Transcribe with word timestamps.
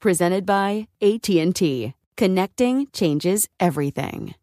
Presented 0.00 0.46
by 0.46 0.88
AT&T. 1.02 1.92
Connecting 2.16 2.86
changes 2.90 3.46
everything. 3.60 4.34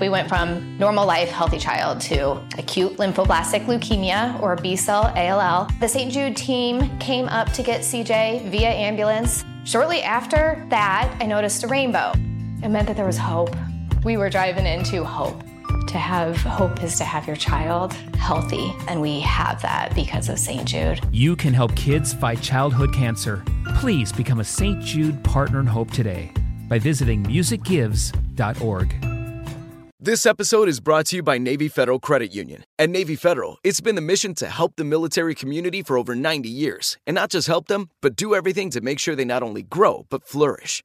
We 0.00 0.08
went 0.08 0.28
from 0.28 0.78
normal 0.78 1.06
life, 1.06 1.28
healthy 1.28 1.58
child 1.58 2.00
to 2.02 2.32
acute 2.58 2.96
lymphoblastic 2.96 3.66
leukemia 3.66 4.42
or 4.42 4.56
B 4.56 4.74
cell 4.74 5.12
ALL. 5.14 5.68
The 5.78 5.86
St. 5.86 6.12
Jude 6.12 6.36
team 6.36 6.98
came 6.98 7.26
up 7.26 7.52
to 7.52 7.62
get 7.62 7.82
CJ 7.82 8.50
via 8.50 8.70
ambulance. 8.70 9.44
Shortly 9.64 10.02
after 10.02 10.66
that, 10.70 11.16
I 11.20 11.26
noticed 11.26 11.62
a 11.62 11.68
rainbow. 11.68 12.10
It 12.60 12.70
meant 12.70 12.88
that 12.88 12.96
there 12.96 13.06
was 13.06 13.18
hope. 13.18 13.54
We 14.04 14.16
were 14.16 14.28
driving 14.28 14.66
into 14.66 15.04
hope. 15.04 15.40
To 15.90 15.98
have 15.98 16.36
hope 16.36 16.84
is 16.84 16.96
to 16.98 17.04
have 17.04 17.26
your 17.26 17.34
child 17.34 17.94
healthy, 18.14 18.72
and 18.86 19.00
we 19.00 19.18
have 19.20 19.60
that 19.62 19.92
because 19.92 20.28
of 20.28 20.38
St. 20.38 20.64
Jude. 20.64 21.00
You 21.10 21.34
can 21.34 21.52
help 21.52 21.74
kids 21.74 22.14
fight 22.14 22.40
childhood 22.40 22.94
cancer. 22.94 23.42
Please 23.74 24.12
become 24.12 24.38
a 24.38 24.44
St. 24.44 24.80
Jude 24.84 25.24
Partner 25.24 25.58
in 25.58 25.66
Hope 25.66 25.90
today 25.90 26.32
by 26.68 26.78
visiting 26.78 27.24
musicgives.org. 27.24 28.94
This 29.98 30.26
episode 30.26 30.68
is 30.68 30.78
brought 30.78 31.06
to 31.06 31.16
you 31.16 31.24
by 31.24 31.38
Navy 31.38 31.66
Federal 31.66 31.98
Credit 31.98 32.32
Union. 32.32 32.62
At 32.78 32.88
Navy 32.88 33.16
Federal, 33.16 33.58
it's 33.64 33.80
been 33.80 33.96
the 33.96 34.00
mission 34.00 34.32
to 34.36 34.46
help 34.46 34.76
the 34.76 34.84
military 34.84 35.34
community 35.34 35.82
for 35.82 35.98
over 35.98 36.14
90 36.14 36.48
years. 36.48 36.98
And 37.04 37.16
not 37.16 37.30
just 37.30 37.48
help 37.48 37.66
them, 37.66 37.90
but 38.00 38.14
do 38.14 38.32
everything 38.32 38.70
to 38.70 38.80
make 38.80 39.00
sure 39.00 39.16
they 39.16 39.24
not 39.24 39.42
only 39.42 39.64
grow, 39.64 40.06
but 40.08 40.24
flourish. 40.24 40.84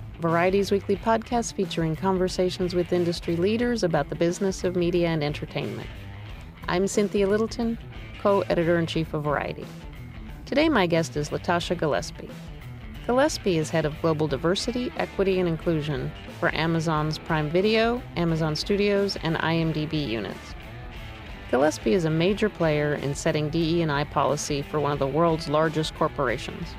Variety's 0.21 0.69
weekly 0.69 0.95
podcast 0.95 1.55
featuring 1.55 1.95
conversations 1.95 2.75
with 2.75 2.93
industry 2.93 3.35
leaders 3.35 3.81
about 3.81 4.09
the 4.09 4.15
business 4.15 4.63
of 4.63 4.75
media 4.75 5.07
and 5.07 5.23
entertainment. 5.23 5.89
I'm 6.67 6.85
Cynthia 6.85 7.25
Littleton, 7.27 7.79
co 8.21 8.41
editor 8.41 8.77
in 8.77 8.85
chief 8.85 9.15
of 9.15 9.23
Variety. 9.23 9.65
Today, 10.45 10.69
my 10.69 10.85
guest 10.85 11.17
is 11.17 11.31
Latasha 11.31 11.75
Gillespie. 11.75 12.29
Gillespie 13.07 13.57
is 13.57 13.71
head 13.71 13.83
of 13.83 13.99
global 13.99 14.27
diversity, 14.27 14.93
equity, 14.97 15.39
and 15.39 15.49
inclusion 15.49 16.11
for 16.39 16.53
Amazon's 16.53 17.17
Prime 17.17 17.49
Video, 17.49 17.99
Amazon 18.15 18.55
Studios, 18.55 19.17
and 19.23 19.37
IMDb 19.37 20.07
units. 20.07 20.53
Gillespie 21.49 21.95
is 21.95 22.05
a 22.05 22.11
major 22.11 22.47
player 22.47 22.93
in 22.93 23.15
setting 23.15 23.49
DE&I 23.49 24.03
policy 24.03 24.61
for 24.61 24.79
one 24.79 24.91
of 24.91 24.99
the 24.99 25.07
world's 25.07 25.49
largest 25.49 25.95
corporations. 25.95 26.75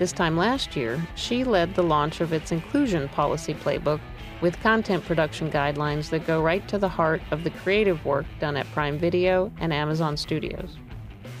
This 0.00 0.12
time 0.12 0.34
last 0.34 0.76
year, 0.76 0.98
she 1.14 1.44
led 1.44 1.74
the 1.74 1.82
launch 1.82 2.22
of 2.22 2.32
its 2.32 2.52
inclusion 2.52 3.06
policy 3.10 3.52
playbook 3.52 4.00
with 4.40 4.58
content 4.62 5.04
production 5.04 5.50
guidelines 5.50 6.08
that 6.08 6.26
go 6.26 6.40
right 6.40 6.66
to 6.68 6.78
the 6.78 6.88
heart 6.88 7.20
of 7.30 7.44
the 7.44 7.50
creative 7.50 8.02
work 8.06 8.24
done 8.40 8.56
at 8.56 8.64
Prime 8.72 8.98
Video 8.98 9.52
and 9.60 9.74
Amazon 9.74 10.16
Studios. 10.16 10.78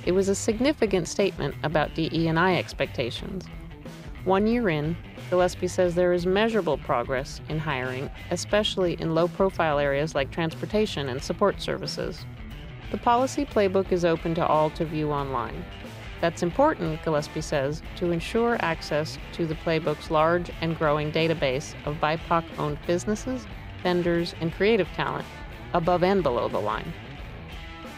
It 0.04 0.12
was 0.12 0.28
a 0.28 0.34
significant 0.34 1.08
statement 1.08 1.54
about 1.62 1.94
DE&I 1.94 2.56
expectations. 2.58 3.46
One 4.24 4.46
year 4.46 4.68
in, 4.68 4.94
Gillespie 5.30 5.66
says 5.66 5.94
there 5.94 6.12
is 6.12 6.26
measurable 6.26 6.76
progress 6.76 7.40
in 7.48 7.58
hiring, 7.58 8.10
especially 8.30 9.00
in 9.00 9.14
low-profile 9.14 9.78
areas 9.78 10.14
like 10.14 10.30
transportation 10.30 11.08
and 11.08 11.22
support 11.22 11.62
services. 11.62 12.26
The 12.90 12.98
policy 12.98 13.46
playbook 13.46 13.90
is 13.90 14.04
open 14.04 14.34
to 14.34 14.46
all 14.46 14.68
to 14.72 14.84
view 14.84 15.10
online. 15.12 15.64
That's 16.20 16.42
important, 16.42 17.02
Gillespie 17.02 17.40
says, 17.40 17.82
to 17.96 18.10
ensure 18.10 18.56
access 18.60 19.18
to 19.32 19.46
the 19.46 19.54
playbook's 19.54 20.10
large 20.10 20.50
and 20.60 20.76
growing 20.76 21.10
database 21.10 21.74
of 21.86 21.96
BIPOC 21.96 22.44
owned 22.58 22.78
businesses, 22.86 23.46
vendors, 23.82 24.34
and 24.40 24.52
creative 24.52 24.88
talent, 24.88 25.24
above 25.72 26.02
and 26.02 26.22
below 26.22 26.48
the 26.48 26.60
line. 26.60 26.92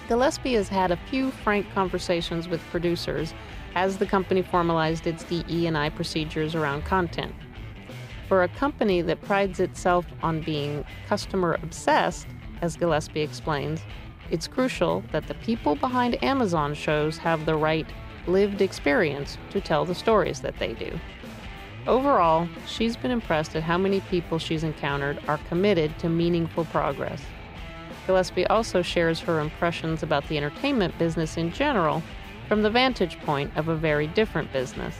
Gillespie 0.08 0.54
has 0.54 0.68
had 0.68 0.90
a 0.90 0.98
few 1.10 1.30
frank 1.30 1.66
conversations 1.74 2.48
with 2.48 2.60
producers 2.70 3.34
as 3.74 3.98
the 3.98 4.06
company 4.06 4.42
formalized 4.42 5.06
its 5.06 5.24
DE&I 5.24 5.88
procedures 5.90 6.54
around 6.54 6.84
content. 6.84 7.34
For 8.28 8.42
a 8.42 8.48
company 8.48 9.02
that 9.02 9.22
prides 9.22 9.58
itself 9.58 10.06
on 10.22 10.42
being 10.42 10.84
customer 11.08 11.58
obsessed, 11.62 12.26
as 12.60 12.76
Gillespie 12.76 13.20
explains, 13.20 13.80
it's 14.30 14.46
crucial 14.46 15.02
that 15.12 15.26
the 15.26 15.34
people 15.34 15.74
behind 15.76 16.22
Amazon 16.22 16.74
shows 16.74 17.18
have 17.18 17.44
the 17.44 17.56
right 17.56 17.86
lived 18.26 18.60
experience 18.60 19.38
to 19.50 19.60
tell 19.60 19.84
the 19.84 19.94
stories 19.94 20.40
that 20.40 20.58
they 20.58 20.74
do. 20.74 20.98
Overall, 21.86 22.48
she's 22.66 22.96
been 22.96 23.10
impressed 23.10 23.56
at 23.56 23.62
how 23.64 23.76
many 23.76 24.00
people 24.00 24.38
she's 24.38 24.62
encountered 24.62 25.18
are 25.26 25.38
committed 25.48 25.98
to 25.98 26.08
meaningful 26.08 26.64
progress. 26.66 27.20
Gillespie 28.06 28.46
also 28.46 28.82
shares 28.82 29.20
her 29.20 29.40
impressions 29.40 30.02
about 30.02 30.28
the 30.28 30.36
entertainment 30.36 30.96
business 30.98 31.36
in 31.36 31.52
general 31.52 32.02
from 32.48 32.62
the 32.62 32.70
vantage 32.70 33.18
point 33.20 33.50
of 33.56 33.68
a 33.68 33.76
very 33.76 34.06
different 34.08 34.52
business. 34.52 34.96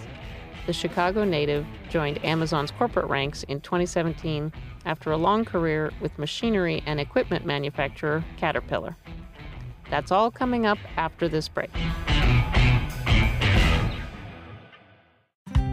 The 0.67 0.73
Chicago 0.73 1.25
native 1.25 1.67
joined 1.89 2.25
Amazon's 2.25 2.71
corporate 2.71 3.09
ranks 3.09 3.43
in 3.45 3.61
2017 3.61 4.53
after 4.85 5.11
a 5.11 5.17
long 5.17 5.45
career 5.45 5.93
with 6.01 6.19
machinery 6.19 6.83
and 6.87 7.01
equipment 7.01 7.45
manufacturer 7.45 8.25
Caterpillar. 8.37 8.97
That's 9.91 10.13
all 10.13 10.31
coming 10.31 10.65
up 10.65 10.79
after 10.97 11.29
this 11.29 11.49
break. 11.49 11.71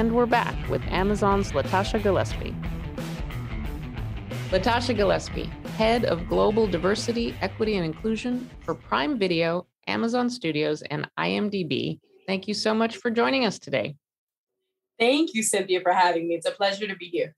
And 0.00 0.16
we're 0.16 0.24
back 0.24 0.56
with 0.70 0.80
Amazon's 0.84 1.52
Latasha 1.52 2.02
Gillespie. 2.02 2.56
Latasha 4.48 4.96
Gillespie, 4.96 5.50
Head 5.76 6.06
of 6.06 6.26
Global 6.26 6.66
Diversity, 6.66 7.34
Equity, 7.42 7.76
and 7.76 7.84
Inclusion 7.84 8.48
for 8.64 8.74
Prime 8.74 9.18
Video, 9.18 9.66
Amazon 9.88 10.30
Studios, 10.30 10.80
and 10.80 11.06
IMDb. 11.18 12.00
Thank 12.26 12.48
you 12.48 12.54
so 12.54 12.72
much 12.72 12.96
for 12.96 13.10
joining 13.10 13.44
us 13.44 13.58
today. 13.58 13.94
Thank 14.98 15.34
you, 15.34 15.42
Cynthia, 15.42 15.82
for 15.82 15.92
having 15.92 16.28
me. 16.28 16.34
It's 16.34 16.46
a 16.46 16.52
pleasure 16.52 16.86
to 16.86 16.96
be 16.96 17.08
here. 17.08 17.34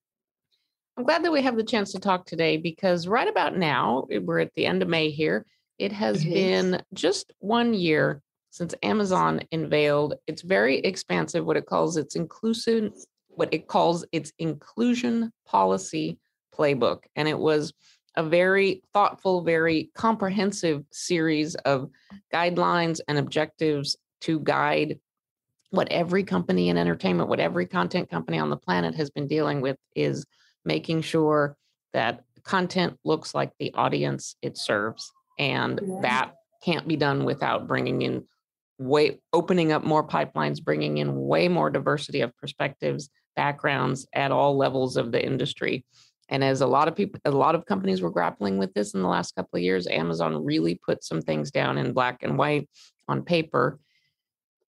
I'm 0.96 1.02
glad 1.02 1.24
that 1.24 1.32
we 1.32 1.42
have 1.42 1.56
the 1.56 1.64
chance 1.64 1.90
to 1.90 1.98
talk 1.98 2.26
today 2.26 2.58
because 2.58 3.08
right 3.08 3.26
about 3.26 3.56
now, 3.56 4.06
we're 4.08 4.38
at 4.38 4.54
the 4.54 4.66
end 4.66 4.82
of 4.82 4.88
May 4.88 5.10
here. 5.10 5.46
It 5.80 5.90
has 5.90 6.22
been 6.22 6.80
just 6.94 7.32
one 7.40 7.74
year 7.74 8.22
since 8.52 8.74
Amazon 8.82 9.40
unveiled 9.50 10.14
its 10.26 10.42
very 10.42 10.78
expansive, 10.80 11.44
what 11.44 11.56
it 11.56 11.64
calls 11.64 11.96
its 11.96 12.16
inclusive, 12.16 12.92
what 13.28 13.52
it 13.52 13.66
calls 13.66 14.04
its 14.12 14.30
inclusion 14.38 15.32
policy 15.46 16.18
playbook. 16.54 16.98
And 17.16 17.26
it 17.26 17.38
was 17.38 17.72
a 18.14 18.22
very 18.22 18.82
thoughtful, 18.92 19.40
very 19.40 19.90
comprehensive 19.94 20.84
series 20.92 21.54
of 21.54 21.88
guidelines 22.30 23.00
and 23.08 23.16
objectives 23.16 23.96
to 24.20 24.38
guide 24.40 25.00
what 25.70 25.90
every 25.90 26.22
company 26.22 26.68
in 26.68 26.76
entertainment, 26.76 27.30
what 27.30 27.40
every 27.40 27.64
content 27.64 28.10
company 28.10 28.38
on 28.38 28.50
the 28.50 28.56
planet 28.58 28.94
has 28.94 29.08
been 29.08 29.26
dealing 29.26 29.62
with 29.62 29.78
is 29.96 30.26
making 30.66 31.00
sure 31.00 31.56
that 31.94 32.22
content 32.44 32.98
looks 33.02 33.34
like 33.34 33.52
the 33.58 33.72
audience 33.72 34.36
it 34.42 34.58
serves. 34.58 35.10
And 35.38 35.80
that 36.02 36.34
can't 36.62 36.86
be 36.86 36.96
done 36.96 37.24
without 37.24 37.66
bringing 37.66 38.02
in 38.02 38.24
way 38.82 39.18
opening 39.32 39.72
up 39.72 39.84
more 39.84 40.06
pipelines, 40.06 40.62
bringing 40.62 40.98
in 40.98 41.16
way 41.16 41.48
more 41.48 41.70
diversity 41.70 42.20
of 42.20 42.36
perspectives, 42.36 43.10
backgrounds 43.36 44.06
at 44.12 44.32
all 44.32 44.56
levels 44.56 44.96
of 44.96 45.12
the 45.12 45.24
industry. 45.24 45.84
And 46.28 46.42
as 46.42 46.60
a 46.60 46.66
lot 46.66 46.88
of 46.88 46.96
people, 46.96 47.20
a 47.24 47.30
lot 47.30 47.54
of 47.54 47.66
companies 47.66 48.00
were 48.00 48.10
grappling 48.10 48.58
with 48.58 48.72
this 48.74 48.94
in 48.94 49.02
the 49.02 49.08
last 49.08 49.34
couple 49.34 49.58
of 49.58 49.62
years, 49.62 49.86
Amazon 49.86 50.44
really 50.44 50.74
put 50.74 51.04
some 51.04 51.20
things 51.20 51.50
down 51.50 51.78
in 51.78 51.92
black 51.92 52.22
and 52.22 52.38
white 52.38 52.68
on 53.08 53.22
paper. 53.22 53.78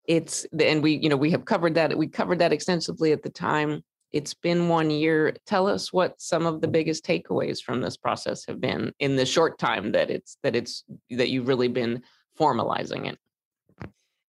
It's 0.05 0.45
and 0.59 0.83
we, 0.83 0.95
you 0.97 1.07
know, 1.07 1.15
we 1.15 1.31
have 1.31 1.45
covered 1.45 1.75
that. 1.75 1.97
We 1.97 2.07
covered 2.07 2.39
that 2.39 2.51
extensively 2.51 3.13
at 3.13 3.23
the 3.23 3.29
time. 3.29 3.83
It's 4.11 4.33
been 4.33 4.67
one 4.67 4.91
year. 4.91 5.35
Tell 5.45 5.67
us 5.67 5.93
what 5.93 6.21
some 6.21 6.45
of 6.45 6.59
the 6.59 6.67
biggest 6.67 7.05
takeaways 7.05 7.61
from 7.61 7.81
this 7.81 7.95
process 7.95 8.45
have 8.47 8.59
been 8.59 8.91
in 8.99 9.15
the 9.15 9.25
short 9.25 9.57
time 9.57 9.93
that 9.93 10.09
it's 10.09 10.37
that 10.43 10.55
it's 10.55 10.83
that 11.11 11.29
you've 11.29 11.47
really 11.47 11.69
been 11.69 12.03
formalizing 12.37 13.07
it. 13.07 13.17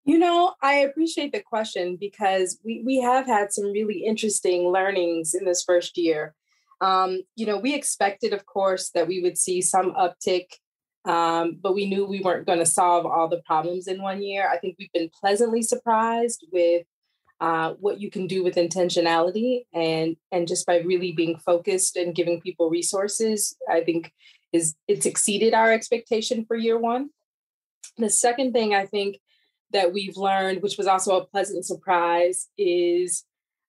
You 0.05 0.19
know, 0.19 0.53
I 0.61 0.75
appreciate 0.75 1.31
the 1.31 1.41
question 1.41 1.95
because 1.97 2.59
we, 2.63 2.83
we 2.85 2.99
have 2.99 3.25
had 3.25 3.53
some 3.53 3.71
really 3.71 4.03
interesting 4.05 4.67
learnings 4.67 5.33
in 5.33 5.45
this 5.45 5.63
first 5.63 5.97
year. 5.97 6.35
Um, 6.81 7.21
you 7.35 7.45
know, 7.45 7.57
we 7.57 7.73
expected, 7.73 8.33
of 8.33 8.45
course, 8.45 8.89
that 8.89 9.07
we 9.07 9.21
would 9.21 9.37
see 9.37 9.61
some 9.61 9.93
uptick, 9.93 10.47
um, 11.05 11.57
but 11.61 11.73
we 11.73 11.85
knew 11.85 12.05
we 12.05 12.19
weren't 12.19 12.45
going 12.45 12.59
to 12.59 12.65
solve 12.65 13.05
all 13.05 13.29
the 13.29 13.41
problems 13.45 13.87
in 13.87 14.01
one 14.01 14.21
year. 14.21 14.49
I 14.49 14.57
think 14.57 14.75
we've 14.77 14.91
been 14.91 15.09
pleasantly 15.21 15.61
surprised 15.61 16.45
with 16.51 16.85
uh, 17.39 17.73
what 17.79 18.01
you 18.01 18.11
can 18.11 18.27
do 18.27 18.43
with 18.43 18.55
intentionality 18.55 19.65
and 19.73 20.15
and 20.31 20.47
just 20.47 20.65
by 20.65 20.77
really 20.79 21.11
being 21.11 21.37
focused 21.37 21.97
and 21.97 22.15
giving 22.15 22.39
people 22.39 22.69
resources. 22.69 23.55
I 23.69 23.81
think 23.81 24.13
is 24.53 24.75
it's 24.87 25.05
exceeded 25.05 25.53
our 25.53 25.71
expectation 25.71 26.45
for 26.45 26.55
year 26.55 26.77
one. 26.77 27.09
The 27.97 28.09
second 28.09 28.53
thing 28.53 28.73
I 28.73 28.85
think 28.85 29.17
that 29.73 29.93
we've 29.93 30.17
learned, 30.17 30.61
which 30.61 30.77
was 30.77 30.87
also 30.87 31.17
a 31.17 31.25
pleasant 31.25 31.65
surprise, 31.65 32.47
is 32.57 33.25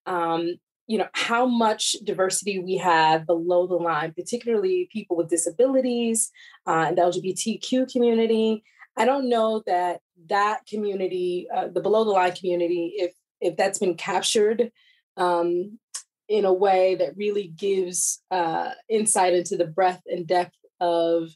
um, 0.06 0.54
you 0.86 0.98
know 0.98 1.08
how 1.14 1.46
much 1.46 1.96
diversity 2.04 2.58
we 2.58 2.76
have 2.76 3.26
below 3.26 3.66
the 3.66 3.74
line, 3.74 4.12
particularly 4.12 4.88
people 4.92 5.16
with 5.16 5.30
disabilities 5.30 6.30
uh, 6.66 6.86
and 6.88 6.98
the 6.98 7.02
LGBTQ 7.02 7.90
community. 7.90 8.62
I 8.96 9.04
don't 9.06 9.28
know 9.28 9.62
that 9.66 10.00
that 10.28 10.66
community, 10.66 11.48
uh, 11.54 11.68
the 11.68 11.80
below 11.80 12.04
the 12.04 12.10
line 12.10 12.32
community, 12.32 12.94
if 12.96 13.14
if 13.40 13.56
that's 13.56 13.78
been 13.78 13.96
captured 13.96 14.70
um, 15.16 15.78
in 16.28 16.44
a 16.44 16.52
way 16.52 16.94
that 16.96 17.16
really 17.16 17.48
gives 17.48 18.22
uh, 18.30 18.70
insight 18.88 19.34
into 19.34 19.56
the 19.56 19.66
breadth 19.66 20.02
and 20.06 20.26
depth 20.26 20.56
of 20.80 21.30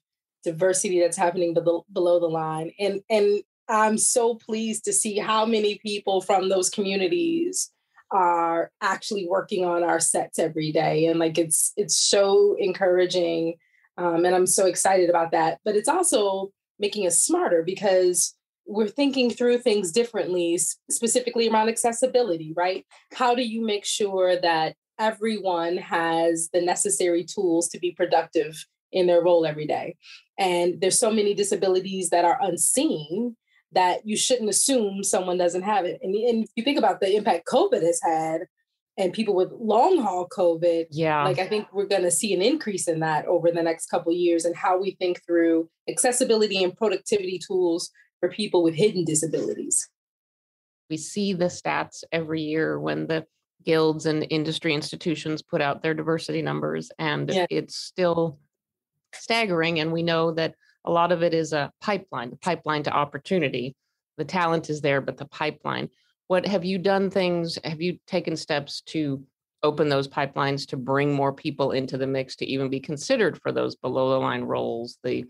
diversity 0.45 1.01
that's 1.01 1.17
happening 1.17 1.53
below, 1.53 1.85
below 1.93 2.21
the 2.21 2.27
line 2.27 2.73
and 2.79 3.01
and 3.11 3.43
I'm 3.69 3.99
so 3.99 4.35
pleased 4.35 4.85
to 4.85 4.93
see 4.93 5.19
how 5.19 5.45
many 5.45 5.79
people 5.79 6.21
from 6.21 6.49
those 6.49 6.71
communities 6.71 7.71
are 8.11 8.71
actually 8.81 9.27
working 9.29 9.65
on 9.65 9.83
our 9.83 10.01
sets 10.01 10.39
every 10.39 10.73
day. 10.73 11.07
And 11.07 11.19
like 11.19 11.37
it's 11.37 11.73
it's 11.77 11.97
so 11.97 12.57
encouraging 12.59 13.55
um, 13.99 14.25
and 14.25 14.35
i'm 14.35 14.47
so 14.47 14.67
excited 14.67 15.11
about 15.11 15.33
that. 15.33 15.59
But 15.65 15.77
it's 15.77 15.89
also 15.89 16.51
making 16.79 17.07
us 17.07 17.23
smarter 17.23 17.63
because 17.63 18.35
we're 18.67 18.89
thinking 18.89 19.31
through 19.31 19.59
things 19.59 19.93
differently 19.93 20.59
specifically 20.91 21.49
around 21.49 21.69
accessibility 21.69 22.53
right? 22.57 22.87
How 23.13 23.35
do 23.35 23.43
you 23.43 23.65
make 23.65 23.85
sure 23.85 24.41
that 24.41 24.75
everyone 24.99 25.77
has 25.77 26.49
the 26.53 26.61
necessary 26.61 27.25
tools 27.25 27.69
to 27.69 27.79
be 27.79 27.93
productive 27.93 28.65
in 28.91 29.07
their 29.07 29.23
role 29.23 29.45
every 29.45 29.67
day? 29.67 29.97
And 30.39 30.81
there's 30.81 30.99
so 30.99 31.11
many 31.11 31.35
disabilities 31.35 32.09
that 32.11 32.25
are 32.25 32.39
unseen 32.41 33.37
that 33.73 34.07
you 34.07 34.17
shouldn't 34.17 34.49
assume 34.49 35.05
someone 35.05 35.39
doesn't 35.39 35.63
have 35.63 35.85
it. 35.85 36.01
And, 36.03 36.15
and 36.15 36.45
if 36.45 36.51
you 36.57 36.63
think 36.63 36.79
about 36.79 37.01
the 37.01 37.15
impact 37.15 37.47
COVID 37.47 37.83
has 37.83 38.01
had 38.03 38.43
and 38.97 39.13
people 39.13 39.35
with 39.35 39.53
long 39.53 39.99
haul 39.99 40.29
COVID, 40.29 40.87
yeah, 40.91 41.25
like 41.25 41.39
I 41.39 41.47
think 41.47 41.69
we're 41.73 41.87
going 41.87 42.03
to 42.03 42.11
see 42.11 42.35
an 42.35 42.43
increase 42.43 42.89
in 42.89 43.01
that 43.01 43.27
over 43.27 43.51
the 43.51 43.63
next 43.63 43.87
couple 43.87 44.13
years 44.13 44.45
and 44.45 44.57
how 44.57 44.81
we 44.81 44.93
think 44.93 45.25
through 45.25 45.69
accessibility 45.89 46.65
and 46.65 46.77
productivity 46.77 47.39
tools 47.39 47.91
for 48.21 48.29
people 48.29 48.63
with 48.63 48.75
hidden 48.75 49.05
disabilities. 49.05 49.89
We 50.91 50.97
see 50.97 51.35
the 51.35 51.47
stats 51.47 52.03
every 52.11 52.41
year 52.41 52.81
when 52.81 53.07
the 53.07 53.27
guilds 53.65 54.07
and 54.07 54.27
industry 54.31 54.73
institutions 54.75 55.43
put 55.43 55.61
out 55.61 55.83
their 55.83 55.95
diversity 55.95 56.41
numbers, 56.41 56.91
and 56.99 57.31
yeah. 57.31 57.47
it's 57.51 57.77
still 57.77 58.39
staggering. 59.13 59.79
And 59.79 59.93
we 59.93 60.03
know 60.03 60.33
that 60.33 60.55
a 60.89 60.91
lot 60.91 61.13
of 61.13 61.23
it 61.23 61.35
is 61.35 61.53
a 61.53 61.71
pipeline, 61.83 62.31
the 62.31 62.37
pipeline 62.37 62.83
to 62.83 62.91
opportunity. 62.91 63.77
The 64.17 64.25
talent 64.25 64.71
is 64.71 64.81
there, 64.81 65.03
but 65.03 65.19
the 65.19 65.27
pipeline. 65.27 65.91
What 66.27 66.47
have 66.47 66.65
you 66.65 66.79
done 66.79 67.11
things? 67.11 67.59
Have 67.63 67.83
you 67.83 67.99
taken 68.07 68.37
steps 68.37 68.81
to 68.87 69.23
open 69.63 69.91
those 69.91 70.09
pipelines 70.09 70.67
to 70.69 70.77
bring 70.77 71.13
more 71.13 71.33
people 71.33 71.73
into 71.73 71.99
the 71.99 72.07
mix 72.07 72.37
to 72.37 72.47
even 72.47 72.71
be 72.71 72.81
considered 72.81 73.41
for 73.41 73.53
those 73.53 73.77
below 73.77 74.11
the 74.11 74.19
line 74.19 74.43
roles, 74.43 74.99
the 75.05 75.25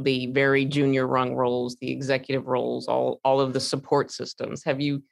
the 0.00 0.26
very 0.26 0.64
junior 0.64 1.08
rung 1.08 1.34
roles, 1.34 1.74
the 1.76 1.90
executive 1.90 2.46
roles, 2.46 2.86
all 2.86 3.18
all 3.24 3.40
of 3.40 3.54
the 3.54 3.60
support 3.60 4.10
systems? 4.10 4.62
Have 4.64 4.80
you 4.80 5.02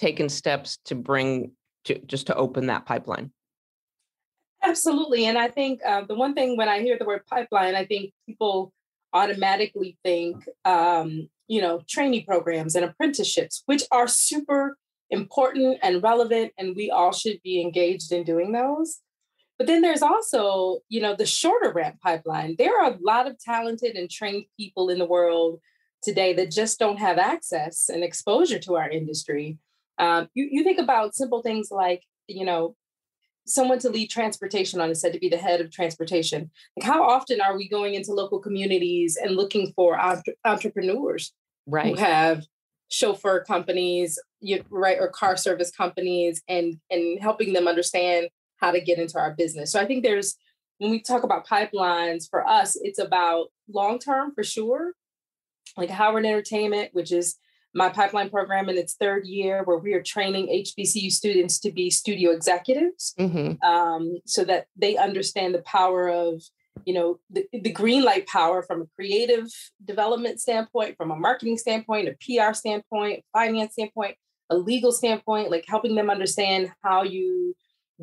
taken 0.00 0.28
steps 0.28 0.78
to 0.86 0.96
bring 0.96 1.52
to 1.84 1.98
just 2.06 2.26
to 2.26 2.34
open 2.34 2.66
that 2.66 2.86
pipeline? 2.86 3.30
Absolutely, 4.62 5.26
and 5.26 5.38
I 5.38 5.48
think 5.48 5.80
uh, 5.86 6.02
the 6.08 6.16
one 6.16 6.34
thing 6.34 6.56
when 6.56 6.68
I 6.68 6.80
hear 6.80 6.98
the 6.98 7.04
word 7.04 7.24
pipeline, 7.26 7.76
I 7.76 7.84
think 7.84 8.12
people 8.26 8.72
automatically 9.14 9.96
think, 10.04 10.44
um, 10.64 11.28
you 11.46 11.60
know, 11.60 11.80
training 11.88 12.24
programs 12.26 12.74
and 12.74 12.84
apprenticeships, 12.84 13.62
which 13.66 13.84
are 13.90 14.08
super 14.08 14.76
important 15.10 15.78
and 15.82 16.02
relevant, 16.02 16.52
and 16.58 16.74
we 16.74 16.90
all 16.90 17.12
should 17.12 17.40
be 17.42 17.60
engaged 17.60 18.12
in 18.12 18.24
doing 18.24 18.52
those. 18.52 19.00
But 19.56 19.68
then 19.68 19.82
there's 19.82 20.02
also, 20.02 20.80
you 20.88 21.00
know, 21.00 21.14
the 21.14 21.26
shorter 21.26 21.72
ramp 21.72 22.00
pipeline. 22.02 22.56
There 22.58 22.76
are 22.80 22.90
a 22.90 22.98
lot 23.00 23.28
of 23.28 23.38
talented 23.38 23.94
and 23.94 24.10
trained 24.10 24.46
people 24.58 24.90
in 24.90 24.98
the 24.98 25.06
world 25.06 25.60
today 26.02 26.32
that 26.34 26.50
just 26.50 26.78
don't 26.78 26.98
have 26.98 27.18
access 27.18 27.88
and 27.88 28.02
exposure 28.02 28.58
to 28.58 28.74
our 28.74 28.90
industry. 28.90 29.58
Um, 29.98 30.28
you, 30.34 30.48
you 30.50 30.64
think 30.64 30.80
about 30.80 31.14
simple 31.14 31.40
things 31.40 31.68
like, 31.70 32.02
you 32.26 32.44
know, 32.44 32.74
someone 33.46 33.78
to 33.78 33.90
lead 33.90 34.08
transportation 34.08 34.80
on 34.80 34.90
is 34.90 35.00
said 35.00 35.12
to 35.12 35.18
be 35.18 35.28
the 35.28 35.36
head 35.36 35.60
of 35.60 35.70
transportation. 35.70 36.50
Like 36.76 36.86
how 36.86 37.02
often 37.02 37.40
are 37.40 37.56
we 37.56 37.68
going 37.68 37.94
into 37.94 38.12
local 38.12 38.38
communities 38.38 39.16
and 39.20 39.36
looking 39.36 39.72
for 39.76 39.98
entre- 39.98 40.34
entrepreneurs 40.44 41.32
right. 41.66 41.86
who 41.86 41.94
have 42.02 42.44
chauffeur 42.88 43.44
companies, 43.44 44.18
you, 44.40 44.64
right, 44.70 44.98
or 44.98 45.08
car 45.08 45.36
service 45.36 45.70
companies, 45.70 46.42
and 46.48 46.78
and 46.90 47.20
helping 47.20 47.52
them 47.52 47.68
understand 47.68 48.28
how 48.56 48.70
to 48.70 48.80
get 48.80 48.98
into 48.98 49.18
our 49.18 49.34
business. 49.34 49.72
So 49.72 49.80
I 49.80 49.86
think 49.86 50.04
there's 50.04 50.36
when 50.78 50.90
we 50.90 51.00
talk 51.00 51.22
about 51.22 51.46
pipelines 51.46 52.28
for 52.28 52.46
us, 52.46 52.76
it's 52.80 52.98
about 52.98 53.48
long 53.72 53.98
term 53.98 54.32
for 54.34 54.44
sure, 54.44 54.92
like 55.76 55.90
Howard 55.90 56.24
Entertainment, 56.24 56.90
which 56.92 57.12
is 57.12 57.36
my 57.74 57.88
pipeline 57.88 58.30
program 58.30 58.68
in 58.68 58.78
its 58.78 58.94
third 58.94 59.26
year, 59.26 59.62
where 59.64 59.78
we 59.78 59.94
are 59.94 60.02
training 60.02 60.46
HBCU 60.46 61.10
students 61.10 61.58
to 61.60 61.72
be 61.72 61.90
studio 61.90 62.30
executives, 62.30 63.14
mm-hmm. 63.18 63.62
um, 63.68 64.18
so 64.24 64.44
that 64.44 64.66
they 64.76 64.96
understand 64.96 65.54
the 65.54 65.62
power 65.62 66.08
of 66.08 66.42
you 66.84 66.94
know 66.94 67.18
the, 67.30 67.46
the 67.52 67.70
green 67.70 68.02
light 68.02 68.26
power 68.26 68.62
from 68.62 68.82
a 68.82 68.86
creative 68.96 69.46
development 69.84 70.40
standpoint 70.40 70.96
from 70.96 71.10
a 71.10 71.16
marketing 71.16 71.56
standpoint 71.56 72.08
a 72.08 72.12
pr 72.20 72.52
standpoint 72.52 73.22
finance 73.32 73.72
standpoint 73.72 74.16
a 74.50 74.56
legal 74.56 74.92
standpoint 74.92 75.50
like 75.50 75.64
helping 75.68 75.94
them 75.94 76.10
understand 76.10 76.70
how 76.82 77.02
you 77.02 77.54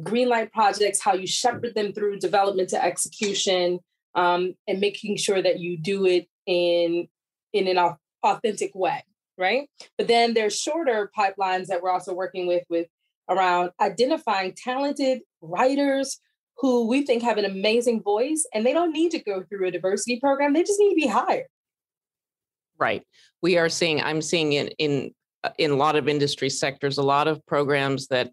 green 0.01 0.29
light 0.29 0.51
projects 0.53 1.01
how 1.01 1.13
you 1.13 1.27
shepherd 1.27 1.75
them 1.75 1.91
through 1.91 2.17
development 2.17 2.69
to 2.69 2.83
execution 2.83 3.79
um, 4.15 4.53
and 4.67 4.79
making 4.79 5.17
sure 5.17 5.41
that 5.41 5.59
you 5.59 5.77
do 5.77 6.05
it 6.05 6.27
in 6.45 7.07
in 7.53 7.67
an 7.67 7.95
authentic 8.23 8.73
way 8.73 9.03
right 9.41 9.67
but 9.97 10.07
then 10.07 10.33
there's 10.33 10.57
shorter 10.57 11.11
pipelines 11.17 11.65
that 11.67 11.81
we're 11.81 11.91
also 11.91 12.13
working 12.13 12.47
with 12.47 12.63
with 12.69 12.87
around 13.29 13.71
identifying 13.79 14.53
talented 14.55 15.21
writers 15.41 16.19
who 16.57 16.87
we 16.87 17.03
think 17.03 17.23
have 17.23 17.37
an 17.37 17.45
amazing 17.45 18.01
voice 18.01 18.45
and 18.53 18.65
they 18.65 18.73
don't 18.73 18.91
need 18.91 19.11
to 19.11 19.19
go 19.19 19.43
through 19.43 19.67
a 19.67 19.71
diversity 19.71 20.19
program. 20.19 20.53
They 20.53 20.61
just 20.61 20.79
need 20.79 20.91
to 20.91 20.95
be 20.95 21.07
hired. 21.07 21.47
Right. 22.77 23.03
We 23.41 23.57
are 23.57 23.69
seeing, 23.69 24.01
I'm 24.01 24.21
seeing 24.21 24.53
in, 24.53 24.67
in, 24.77 25.11
uh, 25.43 25.49
in 25.57 25.71
a 25.71 25.75
lot 25.75 25.95
of 25.95 26.07
industry 26.07 26.49
sectors, 26.49 26.99
a 26.99 27.03
lot 27.03 27.27
of 27.27 27.43
programs 27.47 28.07
that 28.07 28.31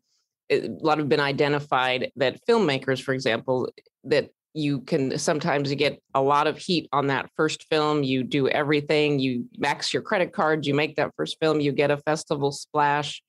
a 0.50 0.69
lot 0.81 0.99
have 0.99 1.09
been 1.09 1.21
identified 1.21 2.11
that 2.17 2.41
filmmakers, 2.47 3.03
for 3.03 3.15
example, 3.15 3.71
that 4.05 4.31
you 4.59 4.81
can 4.81 5.19
sometimes 5.19 5.71
you 5.71 5.77
get 5.77 6.00
a 6.15 6.23
lot 6.23 6.47
of 6.47 6.59
heat 6.59 6.88
on 6.93 7.07
that 7.09 7.31
first 7.37 7.65
film. 7.71 8.03
You 8.03 8.23
do 8.23 8.49
everything, 8.49 9.19
you 9.19 9.47
max 9.57 9.93
your 9.93 10.03
credit 10.03 10.33
cards, 10.33 10.67
you 10.67 10.75
make 10.75 10.97
that 10.97 11.12
first 11.17 11.37
film, 11.41 11.61
you 11.61 11.73
get 11.73 11.91
a 11.91 11.99
festival 11.99 12.53
splash. 12.53 13.23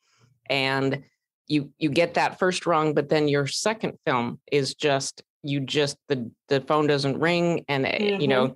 And 0.50 1.04
you 1.50 1.74
you 1.80 1.90
get 1.90 2.14
that 2.14 2.40
first 2.40 2.66
wrong 2.66 2.94
but 2.94 3.10
then 3.10 3.28
your 3.28 3.48
second 3.48 3.98
film 4.06 4.40
is 4.52 4.76
just 4.76 5.24
you 5.44 5.60
just 5.60 5.98
the 6.08 6.32
the 6.48 6.62
phone 6.62 6.88
doesn't 6.88 7.20
ring 7.20 7.66
and 7.68 7.86
mm-hmm. 7.86 8.22
you 8.22 8.28
know 8.28 8.56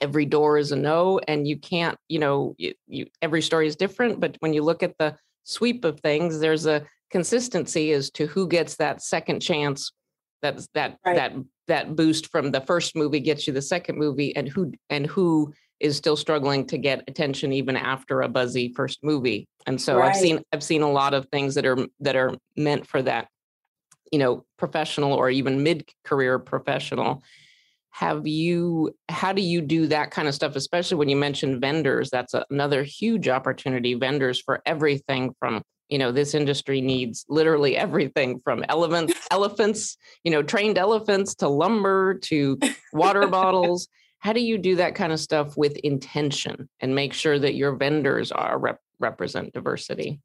every 0.00 0.26
door 0.26 0.56
is 0.56 0.70
a 0.70 0.76
no 0.76 1.18
and 1.26 1.48
you 1.48 1.58
can't 1.58 1.96
you 2.08 2.18
know 2.18 2.54
you, 2.58 2.74
you 2.86 3.06
every 3.22 3.42
story 3.42 3.66
is 3.66 3.74
different 3.74 4.20
but 4.20 4.36
when 4.40 4.52
you 4.52 4.62
look 4.62 4.82
at 4.82 4.96
the 4.98 5.16
sweep 5.44 5.84
of 5.84 5.98
things 6.00 6.38
there's 6.38 6.66
a 6.66 6.84
consistency 7.10 7.90
as 7.92 8.10
to 8.10 8.26
who 8.26 8.46
gets 8.46 8.76
that 8.76 9.02
second 9.02 9.40
chance 9.40 9.90
that's 10.42 10.68
that 10.74 10.98
right. 11.04 11.16
that 11.16 11.32
that 11.68 11.96
boost 11.96 12.26
from 12.28 12.50
the 12.50 12.60
first 12.60 12.96
movie 12.96 13.20
gets 13.20 13.46
you 13.46 13.52
the 13.52 13.62
second 13.62 13.98
movie 13.98 14.34
and 14.34 14.48
who 14.48 14.72
and 14.88 15.06
who 15.06 15.52
is 15.80 15.96
still 15.96 16.16
struggling 16.16 16.66
to 16.66 16.76
get 16.76 17.02
attention 17.08 17.52
even 17.52 17.76
after 17.76 18.20
a 18.20 18.28
buzzy 18.28 18.72
first 18.76 19.02
movie. 19.02 19.48
And 19.66 19.80
so 19.80 19.96
right. 19.96 20.10
I've 20.10 20.16
seen 20.16 20.42
I've 20.52 20.62
seen 20.62 20.82
a 20.82 20.90
lot 20.90 21.14
of 21.14 21.26
things 21.32 21.54
that 21.54 21.66
are 21.66 21.78
that 22.00 22.16
are 22.16 22.34
meant 22.56 22.86
for 22.86 23.00
that, 23.02 23.28
you 24.12 24.18
know, 24.18 24.44
professional 24.58 25.12
or 25.12 25.30
even 25.30 25.62
mid-career 25.62 26.38
professional. 26.38 27.22
Have 27.90 28.26
you 28.26 28.94
how 29.08 29.32
do 29.32 29.42
you 29.42 29.60
do 29.60 29.86
that 29.88 30.10
kind 30.10 30.28
of 30.28 30.34
stuff 30.34 30.54
especially 30.54 30.98
when 30.98 31.08
you 31.08 31.16
mention 31.16 31.60
vendors? 31.60 32.10
That's 32.10 32.34
a, 32.34 32.44
another 32.50 32.82
huge 32.82 33.28
opportunity 33.28 33.94
vendors 33.94 34.40
for 34.40 34.60
everything 34.66 35.34
from 35.38 35.62
you 35.90 35.98
know 35.98 36.12
this 36.12 36.34
industry 36.34 36.80
needs 36.80 37.26
literally 37.28 37.76
everything 37.76 38.40
from 38.42 38.64
elephants 38.68 39.14
elephants 39.30 39.96
you 40.24 40.30
know 40.30 40.42
trained 40.42 40.78
elephants 40.78 41.34
to 41.36 41.48
lumber 41.48 42.14
to 42.14 42.58
water 42.92 43.26
bottles. 43.26 43.88
How 44.20 44.34
do 44.34 44.40
you 44.40 44.58
do 44.58 44.76
that 44.76 44.94
kind 44.94 45.12
of 45.12 45.20
stuff 45.20 45.56
with 45.56 45.76
intention 45.78 46.68
and 46.80 46.94
make 46.94 47.14
sure 47.14 47.38
that 47.38 47.54
your 47.54 47.74
vendors 47.74 48.30
are 48.30 48.58
rep- 48.58 48.82
represent 48.98 49.54
diversity? 49.54 50.20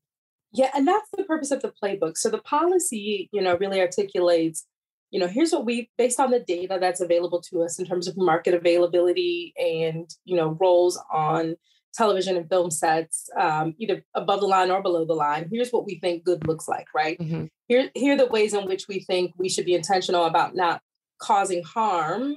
Yeah 0.54 0.70
and 0.74 0.88
that's 0.88 1.10
the 1.16 1.24
purpose 1.24 1.52
of 1.52 1.62
the 1.62 1.74
playbook. 1.82 2.18
So 2.18 2.30
the 2.30 2.40
policy 2.40 3.30
you 3.32 3.42
know 3.42 3.58
really 3.58 3.82
articulates 3.82 4.66
you 5.12 5.20
know 5.20 5.28
here's 5.28 5.52
what 5.52 5.66
we 5.66 5.90
based 5.98 6.20
on 6.20 6.32
the 6.32 6.40
data 6.40 6.78
that's 6.80 7.02
available 7.02 7.42
to 7.42 7.64
us 7.64 7.80
in 7.80 7.86
terms 7.86 8.08
of 8.08 8.18
market 8.18 8.54
availability 8.54 9.54
and 9.58 10.10
you 10.26 10.36
know 10.36 10.58
roles 10.60 11.02
on 11.12 11.56
television 11.96 12.36
and 12.36 12.50
film 12.50 12.70
sets 12.70 13.30
um, 13.40 13.74
either 13.80 14.04
above 14.14 14.42
the 14.42 14.48
line 14.48 14.70
or 14.70 14.82
below 14.82 15.06
the 15.06 15.14
line 15.14 15.48
here's 15.52 15.72
what 15.72 15.86
we 15.86 16.00
think 16.00 16.24
good 16.24 16.46
looks 16.48 16.68
like 16.68 16.88
right 16.94 17.18
mm-hmm. 17.20 17.46
here 17.68 17.90
here 17.96 18.14
are 18.14 18.18
the 18.18 18.28
ways 18.28 18.54
in 18.54 18.66
which 18.66 18.88
we 18.88 19.00
think 19.00 19.32
we 19.38 19.50
should 19.50 19.66
be 19.66 19.76
intentional 19.76 20.26
about 20.26 20.56
not 20.56 20.82
causing 21.20 21.64
harm 21.64 22.36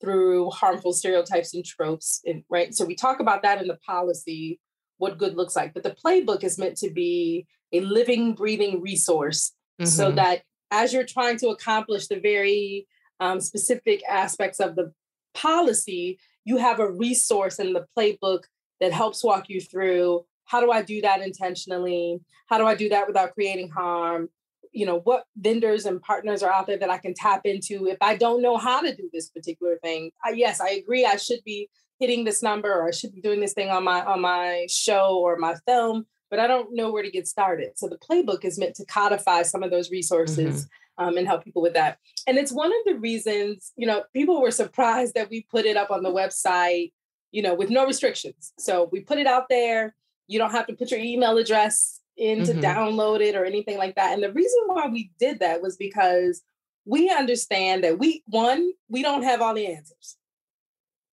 through 0.00 0.48
harmful 0.50 0.92
stereotypes 0.92 1.54
and 1.54 1.64
tropes 1.64 2.20
and 2.24 2.42
right 2.48 2.74
so 2.74 2.84
we 2.84 2.94
talk 2.94 3.20
about 3.20 3.42
that 3.42 3.60
in 3.60 3.68
the 3.68 3.78
policy 3.86 4.60
what 4.98 5.18
good 5.18 5.36
looks 5.36 5.56
like 5.56 5.74
but 5.74 5.82
the 5.82 5.96
playbook 6.04 6.44
is 6.44 6.58
meant 6.58 6.76
to 6.76 6.90
be 6.90 7.46
a 7.72 7.80
living 7.80 8.34
breathing 8.34 8.80
resource 8.80 9.52
mm-hmm. 9.80 9.88
so 9.88 10.10
that 10.10 10.42
as 10.70 10.92
you're 10.92 11.04
trying 11.04 11.36
to 11.36 11.48
accomplish 11.48 12.06
the 12.06 12.20
very 12.20 12.86
um, 13.18 13.40
specific 13.40 14.02
aspects 14.08 14.60
of 14.60 14.76
the 14.76 14.92
policy 15.34 16.18
you 16.44 16.56
have 16.56 16.80
a 16.80 16.90
resource 16.90 17.58
in 17.58 17.72
the 17.72 17.86
playbook 17.96 18.44
that 18.80 18.92
helps 18.92 19.22
walk 19.22 19.48
you 19.48 19.60
through 19.60 20.24
how 20.50 20.60
do 20.60 20.70
i 20.72 20.82
do 20.82 21.00
that 21.00 21.22
intentionally? 21.22 22.20
How 22.46 22.58
do 22.58 22.66
i 22.66 22.74
do 22.74 22.88
that 22.88 23.06
without 23.06 23.34
creating 23.34 23.70
harm? 23.70 24.28
You 24.72 24.86
know 24.86 24.98
what 25.00 25.24
vendors 25.36 25.86
and 25.86 26.02
partners 26.02 26.42
are 26.42 26.52
out 26.52 26.66
there 26.66 26.78
that 26.78 26.90
i 26.90 26.98
can 26.98 27.14
tap 27.14 27.42
into 27.44 27.88
if 27.88 27.98
i 28.00 28.16
don't 28.16 28.42
know 28.42 28.56
how 28.56 28.80
to 28.80 28.94
do 28.94 29.10
this 29.12 29.28
particular 29.28 29.78
thing 29.82 30.12
I, 30.24 30.30
yes 30.30 30.60
i 30.60 30.70
agree 30.70 31.04
i 31.04 31.16
should 31.16 31.42
be 31.44 31.68
hitting 31.98 32.24
this 32.24 32.40
number 32.40 32.72
or 32.72 32.86
i 32.86 32.92
should 32.92 33.12
be 33.12 33.20
doing 33.20 33.40
this 33.40 33.52
thing 33.52 33.68
on 33.68 33.82
my 33.82 34.04
on 34.04 34.20
my 34.20 34.66
show 34.68 35.18
or 35.18 35.36
my 35.36 35.56
film 35.66 36.06
but 36.30 36.38
i 36.38 36.46
don't 36.46 36.72
know 36.72 36.92
where 36.92 37.02
to 37.02 37.10
get 37.10 37.26
started. 37.26 37.72
So 37.76 37.88
the 37.88 37.98
playbook 37.98 38.44
is 38.44 38.58
meant 38.58 38.76
to 38.76 38.84
codify 38.84 39.42
some 39.42 39.62
of 39.62 39.70
those 39.70 39.90
resources 39.90 40.66
mm-hmm. 40.66 41.04
um, 41.04 41.16
and 41.16 41.26
help 41.26 41.44
people 41.44 41.62
with 41.62 41.74
that. 41.74 41.98
And 42.26 42.38
it's 42.38 42.52
one 42.52 42.70
of 42.70 42.78
the 42.86 42.94
reasons 42.94 43.72
you 43.76 43.86
know 43.86 44.04
people 44.12 44.40
were 44.40 44.52
surprised 44.52 45.14
that 45.14 45.30
we 45.30 45.46
put 45.50 45.64
it 45.64 45.76
up 45.76 45.90
on 45.90 46.02
the 46.02 46.12
website 46.12 46.92
you 47.32 47.42
know 47.42 47.54
with 47.54 47.70
no 47.70 47.86
restrictions 47.86 48.52
so 48.58 48.88
we 48.92 49.00
put 49.00 49.18
it 49.18 49.26
out 49.26 49.46
there 49.48 49.94
you 50.26 50.38
don't 50.38 50.52
have 50.52 50.66
to 50.66 50.74
put 50.74 50.90
your 50.90 51.00
email 51.00 51.36
address 51.38 52.00
in 52.20 52.44
to 52.44 52.52
mm-hmm. 52.52 52.60
download 52.60 53.20
it 53.20 53.34
or 53.34 53.44
anything 53.44 53.78
like 53.78 53.96
that. 53.96 54.12
And 54.12 54.22
the 54.22 54.32
reason 54.32 54.60
why 54.66 54.86
we 54.86 55.10
did 55.18 55.40
that 55.40 55.62
was 55.62 55.76
because 55.76 56.42
we 56.84 57.10
understand 57.10 57.82
that 57.82 57.98
we 57.98 58.22
one, 58.26 58.72
we 58.88 59.02
don't 59.02 59.22
have 59.22 59.40
all 59.40 59.54
the 59.54 59.66
answers. 59.66 60.16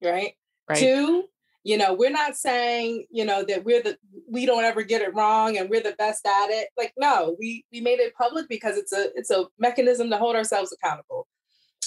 Right? 0.04 0.34
right. 0.70 0.78
Two, 0.78 1.24
you 1.64 1.78
know, 1.78 1.94
we're 1.94 2.12
not 2.12 2.36
saying, 2.36 3.06
you 3.10 3.26
know, 3.26 3.44
that 3.48 3.64
we're 3.64 3.82
the 3.82 3.98
we 4.30 4.46
don't 4.46 4.66
ever 4.66 4.84
get 4.84 5.02
it 5.02 5.16
wrong 5.16 5.58
and 5.58 5.70
we're 5.70 5.82
the 5.82 5.96
best 5.98 6.26
at 6.26 6.50
it. 6.50 6.70
Like, 6.78 6.94
no, 6.98 7.36
we 7.40 7.66
we 7.72 7.82
made 7.82 8.00
it 8.00 8.14
public 8.16 8.48
because 8.50 8.78
it's 8.78 8.94
a 8.94 9.08
it's 9.16 9.32
a 9.32 9.46
mechanism 9.58 10.10
to 10.10 10.18
hold 10.18 10.36
ourselves 10.36 10.74
accountable. 10.74 11.28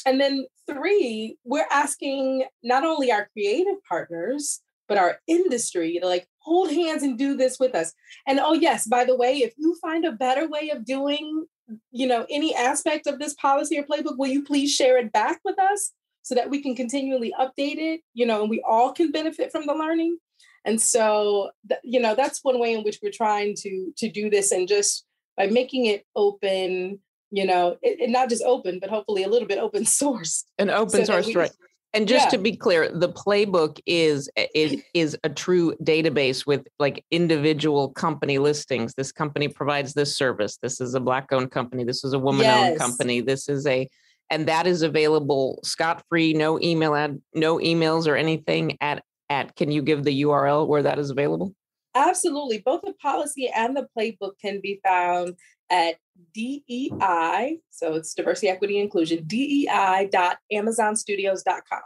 And 0.07 0.21
then 0.21 0.47
three, 0.67 1.37
we're 1.45 1.67
asking 1.71 2.45
not 2.63 2.85
only 2.85 3.13
our 3.13 3.29
creative 3.33 3.83
partners, 3.89 4.61
but 4.89 4.99
our 4.99 5.21
industry 5.29 5.99
to 6.01 6.07
like 6.07 6.27
hold 6.39 6.71
hands 6.71 7.03
and 7.03 7.17
do 7.17 7.37
this 7.37 7.59
with 7.61 7.75
us. 7.75 7.93
And 8.27 8.41
oh 8.41 8.55
yes, 8.55 8.87
by 8.87 9.05
the 9.05 9.17
way, 9.17 9.39
if 9.39 9.55
you 9.57 9.77
find 9.81 10.05
a 10.05 10.13
better 10.13 10.49
way 10.49 10.71
of 10.71 10.85
doing, 10.85 11.47
you 11.93 12.07
know, 12.07 12.27
any 12.29 12.55
aspect 12.55 13.07
of 13.07 13.19
this 13.19 13.35
policy 13.35 13.79
or 13.79 13.85
playbook, 13.85 14.19
will 14.19 14.29
you 14.29 14.43
please 14.43 14.75
share 14.75 14.99
it 14.99 15.13
back 15.13 15.41
with 15.45 15.59
us 15.61 15.93
so 16.23 16.35
that 16.35 16.51
we 16.51 16.61
can 16.61 16.75
continually 16.75 17.33
update 17.39 17.79
it, 17.79 18.01
you 18.15 18.27
know, 18.27 18.41
and 18.41 18.51
we 18.51 18.63
all 18.69 18.93
can 18.93 19.13
benefit 19.13 19.53
from 19.53 19.67
the 19.67 19.75
learning. 19.75 20.19
And 20.65 20.81
so, 20.81 21.51
you 21.83 22.01
know, 22.01 22.15
that's 22.15 22.43
one 22.43 22.59
way 22.59 22.75
in 22.75 22.83
which 22.83 22.99
we're 23.03 23.13
trying 23.13 23.55
to 23.61 23.93
to 23.97 24.11
do 24.11 24.29
this 24.29 24.53
and 24.53 24.69
just 24.69 25.07
by 25.37 25.47
making 25.47 25.87
it 25.87 26.05
open, 26.17 26.99
you 27.31 27.47
know, 27.47 27.77
it, 27.83 28.01
it 28.01 28.11
not 28.11 28.29
just 28.29 28.43
open, 28.43 28.79
but 28.81 28.91
hopefully 28.91 29.23
a 29.23 29.29
little 29.29 29.49
bit 29.49 29.59
open 29.59 29.85
source. 29.87 30.45
An 30.59 30.71
open 30.71 31.05
so 31.05 31.21
source, 31.21 31.35
right? 31.35 31.53
And 31.93 32.07
just 32.07 32.27
yeah. 32.27 32.31
to 32.31 32.39
be 32.39 32.57
clear, 32.57 32.89
the 32.89 33.09
playbook 33.09 33.81
is, 33.85 34.31
is 34.55 34.81
is 34.95 35.17
a 35.25 35.29
true 35.29 35.75
database 35.83 36.47
with 36.47 36.67
like 36.79 37.05
individual 37.11 37.91
company 37.91 38.39
listings. 38.39 38.95
This 38.95 39.11
company 39.11 39.49
provides 39.49 39.95
this 39.95 40.17
service. 40.17 40.59
This 40.63 40.81
is 40.81 40.95
a 40.95 41.01
black 41.01 41.33
owned 41.33 41.51
company. 41.51 41.85
This 41.85 42.05
is 42.05 42.13
a 42.13 42.19
woman 42.19 42.47
owned 42.47 42.71
yes. 42.71 42.79
company. 42.79 43.21
This 43.21 43.49
is 43.49 43.67
a 43.67 43.89
and 44.33 44.47
that 44.47 44.69
is 44.69 44.83
available 44.83 45.59
scot 45.65 46.05
free, 46.09 46.33
no 46.33 46.61
email 46.61 46.95
ad, 46.95 47.21
no 47.35 47.59
emails 47.59 48.07
or 48.07 48.15
anything 48.15 48.79
at 48.81 49.03
at 49.29 49.57
can 49.57 49.71
you 49.71 49.83
give 49.83 50.05
the 50.05 50.23
URL 50.23 50.67
where 50.67 50.83
that 50.83 50.99
is 50.99 51.11
available? 51.11 51.55
Absolutely. 51.95 52.59
Both 52.59 52.83
the 52.83 52.95
policy 52.95 53.49
and 53.55 53.77
the 53.77 53.87
playbook 53.97 54.33
can 54.41 54.61
be 54.61 54.81
found 54.85 55.37
at 55.71 55.97
DEI, 56.35 57.61
so 57.71 57.95
it's 57.95 58.13
diversity, 58.15 58.49
equity, 58.49 58.79
inclusion, 58.79 59.25
DEI.amazonstudios.com. 59.27 61.81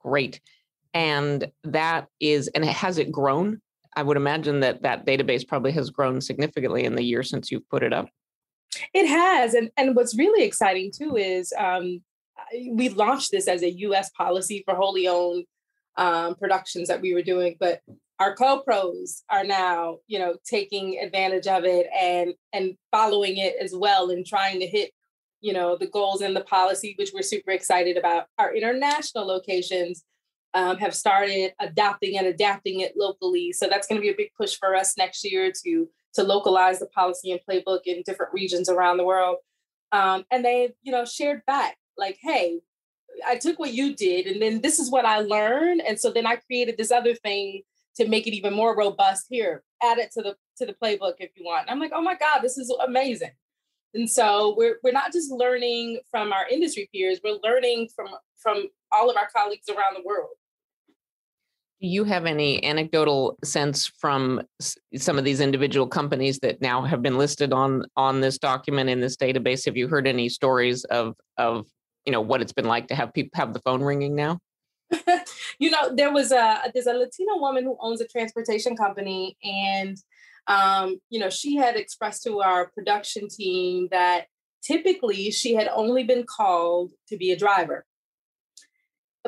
Great. 0.00 0.40
And 0.94 1.50
that 1.64 2.08
is, 2.20 2.48
and 2.48 2.64
has 2.64 2.98
it 2.98 3.12
grown? 3.12 3.60
I 3.94 4.02
would 4.02 4.16
imagine 4.16 4.60
that 4.60 4.82
that 4.82 5.06
database 5.06 5.46
probably 5.46 5.72
has 5.72 5.90
grown 5.90 6.20
significantly 6.20 6.84
in 6.84 6.94
the 6.94 7.02
year 7.02 7.22
since 7.22 7.50
you've 7.50 7.68
put 7.68 7.82
it 7.82 7.92
up. 7.92 8.08
It 8.94 9.06
has. 9.06 9.52
And, 9.54 9.70
and 9.76 9.94
what's 9.94 10.16
really 10.16 10.44
exciting 10.44 10.92
too 10.96 11.16
is 11.16 11.52
um, 11.58 12.02
we 12.70 12.88
launched 12.88 13.30
this 13.30 13.48
as 13.48 13.62
a 13.62 13.70
US 13.70 14.10
policy 14.10 14.62
for 14.64 14.74
wholly 14.74 15.08
owned 15.08 15.44
um, 15.96 16.34
productions 16.36 16.88
that 16.88 17.02
we 17.02 17.14
were 17.14 17.22
doing, 17.22 17.56
but 17.60 17.80
our 18.18 18.34
co-pros 18.36 19.22
are 19.30 19.44
now, 19.44 19.98
you 20.06 20.18
know, 20.18 20.36
taking 20.44 20.98
advantage 20.98 21.46
of 21.46 21.64
it 21.64 21.86
and 21.98 22.34
and 22.52 22.76
following 22.90 23.36
it 23.38 23.56
as 23.60 23.74
well 23.74 24.10
and 24.10 24.26
trying 24.26 24.60
to 24.60 24.66
hit, 24.66 24.92
you 25.40 25.52
know, 25.52 25.76
the 25.76 25.88
goals 25.88 26.22
in 26.22 26.34
the 26.34 26.42
policy, 26.44 26.94
which 26.98 27.10
we're 27.12 27.22
super 27.22 27.50
excited 27.50 27.96
about. 27.96 28.26
Our 28.38 28.54
international 28.54 29.26
locations 29.26 30.04
um, 30.54 30.76
have 30.78 30.94
started 30.94 31.52
adopting 31.60 32.18
and 32.18 32.26
adapting 32.26 32.80
it 32.80 32.92
locally, 32.96 33.52
so 33.52 33.66
that's 33.68 33.86
going 33.86 34.00
to 34.00 34.02
be 34.02 34.10
a 34.10 34.16
big 34.16 34.30
push 34.36 34.56
for 34.56 34.74
us 34.76 34.96
next 34.96 35.24
year 35.24 35.50
to 35.64 35.88
to 36.14 36.22
localize 36.22 36.78
the 36.78 36.86
policy 36.86 37.32
and 37.32 37.40
playbook 37.48 37.80
in 37.86 38.02
different 38.04 38.34
regions 38.34 38.68
around 38.68 38.98
the 38.98 39.04
world. 39.04 39.38
Um, 39.92 40.24
and 40.30 40.44
they, 40.44 40.74
you 40.82 40.92
know, 40.92 41.06
shared 41.06 41.42
back 41.46 41.76
like, 41.96 42.18
hey, 42.20 42.60
I 43.26 43.36
took 43.36 43.58
what 43.58 43.72
you 43.72 43.94
did, 43.94 44.26
and 44.26 44.40
then 44.40 44.60
this 44.60 44.78
is 44.78 44.90
what 44.90 45.06
I 45.06 45.20
learned, 45.20 45.82
and 45.86 45.98
so 45.98 46.10
then 46.10 46.26
I 46.26 46.36
created 46.36 46.76
this 46.76 46.92
other 46.92 47.14
thing 47.14 47.62
to 47.96 48.08
make 48.08 48.26
it 48.26 48.34
even 48.34 48.54
more 48.54 48.76
robust. 48.76 49.26
Here, 49.28 49.62
add 49.82 49.98
it 49.98 50.10
to 50.12 50.22
the 50.22 50.36
to 50.58 50.66
the 50.66 50.74
playbook 50.74 51.14
if 51.18 51.30
you 51.36 51.44
want. 51.44 51.70
I'm 51.70 51.80
like, 51.80 51.92
oh 51.94 52.02
my 52.02 52.14
god, 52.14 52.40
this 52.42 52.58
is 52.58 52.74
amazing. 52.84 53.32
And 53.94 54.08
so 54.08 54.54
we're 54.56 54.78
we're 54.82 54.92
not 54.92 55.12
just 55.12 55.30
learning 55.30 56.00
from 56.10 56.32
our 56.32 56.48
industry 56.48 56.88
peers, 56.92 57.20
we're 57.22 57.38
learning 57.42 57.88
from 57.94 58.08
from 58.36 58.68
all 58.90 59.10
of 59.10 59.16
our 59.16 59.28
colleagues 59.34 59.68
around 59.68 59.94
the 59.94 60.02
world. 60.04 60.30
Do 61.80 61.88
you 61.88 62.04
have 62.04 62.26
any 62.26 62.64
anecdotal 62.64 63.38
sense 63.42 63.86
from 63.86 64.40
some 64.94 65.18
of 65.18 65.24
these 65.24 65.40
individual 65.40 65.86
companies 65.88 66.38
that 66.38 66.62
now 66.62 66.82
have 66.82 67.02
been 67.02 67.18
listed 67.18 67.52
on 67.52 67.84
on 67.96 68.20
this 68.20 68.38
document 68.38 68.88
in 68.88 69.00
this 69.00 69.16
database? 69.16 69.64
Have 69.64 69.76
you 69.76 69.88
heard 69.88 70.06
any 70.06 70.28
stories 70.28 70.84
of 70.84 71.14
of 71.38 71.66
you 72.06 72.12
know 72.12 72.20
what 72.20 72.40
it's 72.40 72.52
been 72.52 72.66
like 72.66 72.88
to 72.88 72.94
have 72.94 73.12
people 73.12 73.32
have 73.34 73.52
the 73.52 73.60
phone 73.60 73.82
ringing 73.82 74.14
now? 74.14 74.38
you 75.62 75.70
know, 75.70 75.94
there 75.94 76.12
was 76.12 76.32
a 76.32 76.60
there's 76.74 76.88
a 76.88 76.92
Latina 76.92 77.36
woman 77.36 77.62
who 77.62 77.76
owns 77.80 78.00
a 78.00 78.08
transportation 78.08 78.76
company, 78.76 79.36
and 79.44 79.96
um, 80.48 81.00
you 81.08 81.20
know, 81.20 81.30
she 81.30 81.54
had 81.54 81.76
expressed 81.76 82.24
to 82.24 82.40
our 82.40 82.66
production 82.70 83.28
team 83.28 83.86
that 83.92 84.26
typically 84.60 85.30
she 85.30 85.54
had 85.54 85.68
only 85.68 86.02
been 86.02 86.24
called 86.24 86.90
to 87.06 87.16
be 87.16 87.30
a 87.30 87.36
driver, 87.36 87.86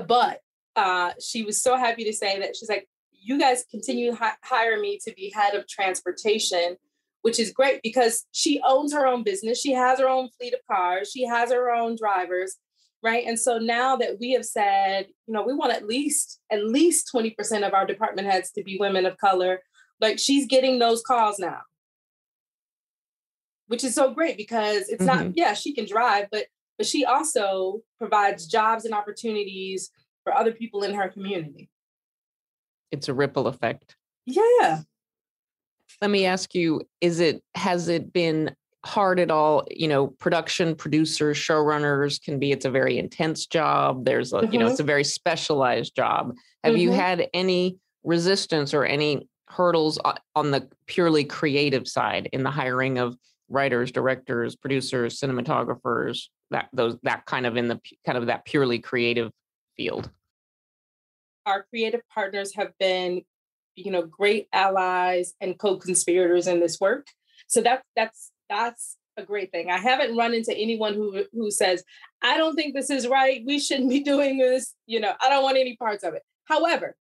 but 0.09 0.41
uh, 0.75 1.13
she 1.21 1.45
was 1.45 1.63
so 1.63 1.77
happy 1.77 2.03
to 2.03 2.13
say 2.13 2.41
that 2.41 2.57
she's 2.57 2.69
like, 2.69 2.89
you 3.13 3.39
guys 3.39 3.65
continue 3.71 4.11
to 4.11 4.17
hi- 4.17 4.35
hire 4.43 4.81
me 4.81 4.99
to 5.05 5.15
be 5.15 5.31
head 5.33 5.55
of 5.55 5.69
transportation, 5.69 6.77
which 7.23 7.39
is 7.39 7.53
great 7.53 7.81
because 7.85 8.27
she 8.33 8.61
owns 8.67 8.93
her 8.93 9.07
own 9.07 9.23
business. 9.23 9.61
She 9.61 9.73
has 9.73 10.01
her 10.01 10.09
own 10.09 10.31
fleet 10.37 10.53
of 10.53 10.61
cars. 10.69 11.13
She 11.13 11.25
has 11.27 11.53
her 11.53 11.71
own 11.71 11.95
drivers, 11.97 12.57
right? 13.05 13.25
And 13.27 13.39
so 13.39 13.59
now 13.59 13.97
that 13.97 14.17
we 14.19 14.33
have 14.33 14.47
said, 14.47 15.07
you 15.27 15.35
know, 15.35 15.45
we 15.45 15.53
want 15.53 15.73
at 15.73 15.87
least 15.87 16.41
at 16.51 16.65
least 16.65 17.11
20% 17.15 17.67
of 17.67 17.75
our 17.75 17.87
department 17.87 18.27
heads 18.27 18.51
to 18.53 18.65
be 18.65 18.79
women 18.81 19.05
of 19.05 19.19
color, 19.19 19.61
like 20.01 20.19
she's 20.19 20.47
getting 20.47 20.79
those 20.79 21.03
calls 21.03 21.39
now. 21.39 21.61
Which 23.67 23.85
is 23.85 23.95
so 23.95 24.13
great 24.13 24.37
because 24.37 24.89
it's 24.89 25.05
mm-hmm. 25.05 25.27
not, 25.27 25.37
yeah, 25.37 25.55
she 25.55 25.75
can 25.75 25.87
drive, 25.87 26.27
but 26.33 26.47
but 26.77 26.87
she 26.87 27.05
also 27.05 27.83
provides 27.99 28.47
jobs 28.47 28.85
and 28.85 28.95
opportunities 28.95 29.91
for 30.25 30.35
other 30.35 30.53
people 30.53 30.83
in 30.83 30.93
her 30.95 31.09
community. 31.09 31.71
It's 32.91 33.09
a 33.09 33.15
ripple 33.15 33.47
effect. 33.47 33.97
Yeah. 34.27 34.81
Let 36.01 36.11
me 36.11 36.27
ask 36.27 36.55
you, 36.55 36.83
is 37.01 37.21
it 37.21 37.43
has 37.55 37.89
it 37.89 38.13
been 38.13 38.57
hard 38.85 39.19
at 39.19 39.31
all? 39.31 39.65
You 39.71 39.89
know, 39.89 40.09
production 40.09 40.75
producers, 40.75 41.37
showrunners 41.37 42.23
can 42.23 42.39
be 42.39 42.53
it's 42.53 42.65
a 42.65 42.71
very 42.71 42.99
intense 42.99 43.47
job. 43.47 44.05
There's 44.05 44.33
a, 44.33 44.39
mm-hmm. 44.39 44.53
you 44.53 44.59
know, 44.59 44.67
it's 44.67 44.75
mm-hmm. 44.75 44.85
a 44.85 44.87
very 44.87 45.05
specialized 45.05 45.97
job. 45.97 46.35
Have 46.63 46.75
mm-hmm. 46.75 46.83
you 46.83 46.93
had 46.93 47.29
any 47.33 47.79
resistance 48.05 48.75
or 48.75 48.85
any 48.85 49.29
hurdles 49.49 49.99
on 50.35 50.51
the 50.51 50.69
purely 50.87 51.25
creative 51.25 51.87
side 51.87 52.29
in 52.33 52.43
the 52.43 52.51
hiring 52.51 52.99
of 52.99 53.17
writers, 53.49 53.93
directors, 53.93 54.57
producers, 54.57 55.21
cinematographers, 55.21 56.29
that 56.51 56.69
those 56.73 56.97
that 57.03 57.25
kind 57.27 57.47
of 57.47 57.57
in 57.57 57.69
the 57.69 57.81
kind 58.05 58.19
of 58.19 58.27
that 58.27 58.45
purely 58.45 58.79
creative 58.79 59.31
field? 59.77 60.11
Our 61.47 61.65
creative 61.65 62.01
partners 62.13 62.55
have 62.55 62.73
been, 62.79 63.23
you 63.77 63.91
know, 63.91 64.03
great 64.03 64.49
allies 64.53 65.35
and 65.41 65.59
co-conspirators 65.59 66.47
in 66.47 66.61
this 66.61 66.81
work. 66.81 67.07
So 67.47 67.61
that's 67.61 67.85
that's 67.95 68.31
that's 68.49 68.97
a 69.17 69.23
great 69.23 69.53
thing. 69.53 69.71
I 69.71 69.79
haven't 69.79 70.17
run 70.17 70.35
into 70.35 70.57
anyone 70.57 70.95
who 70.95 71.25
who 71.33 71.51
says, 71.51 71.85
"I 72.23 72.37
don't 72.37 72.55
think 72.57 72.75
this 72.75 72.91
is 72.91 73.07
right. 73.07 73.43
We 73.47 73.59
shouldn't 73.61 73.91
be 73.91 74.01
doing 74.13 74.39
this." 74.39 74.75
You 74.87 75.01
know, 75.01 75.13
I 75.21 75.29
don't 75.29 75.43
want 75.43 75.59
any 75.59 75.77
parts 75.77 76.05
of 76.05 76.15
it. 76.15 76.23
However, 76.45 76.97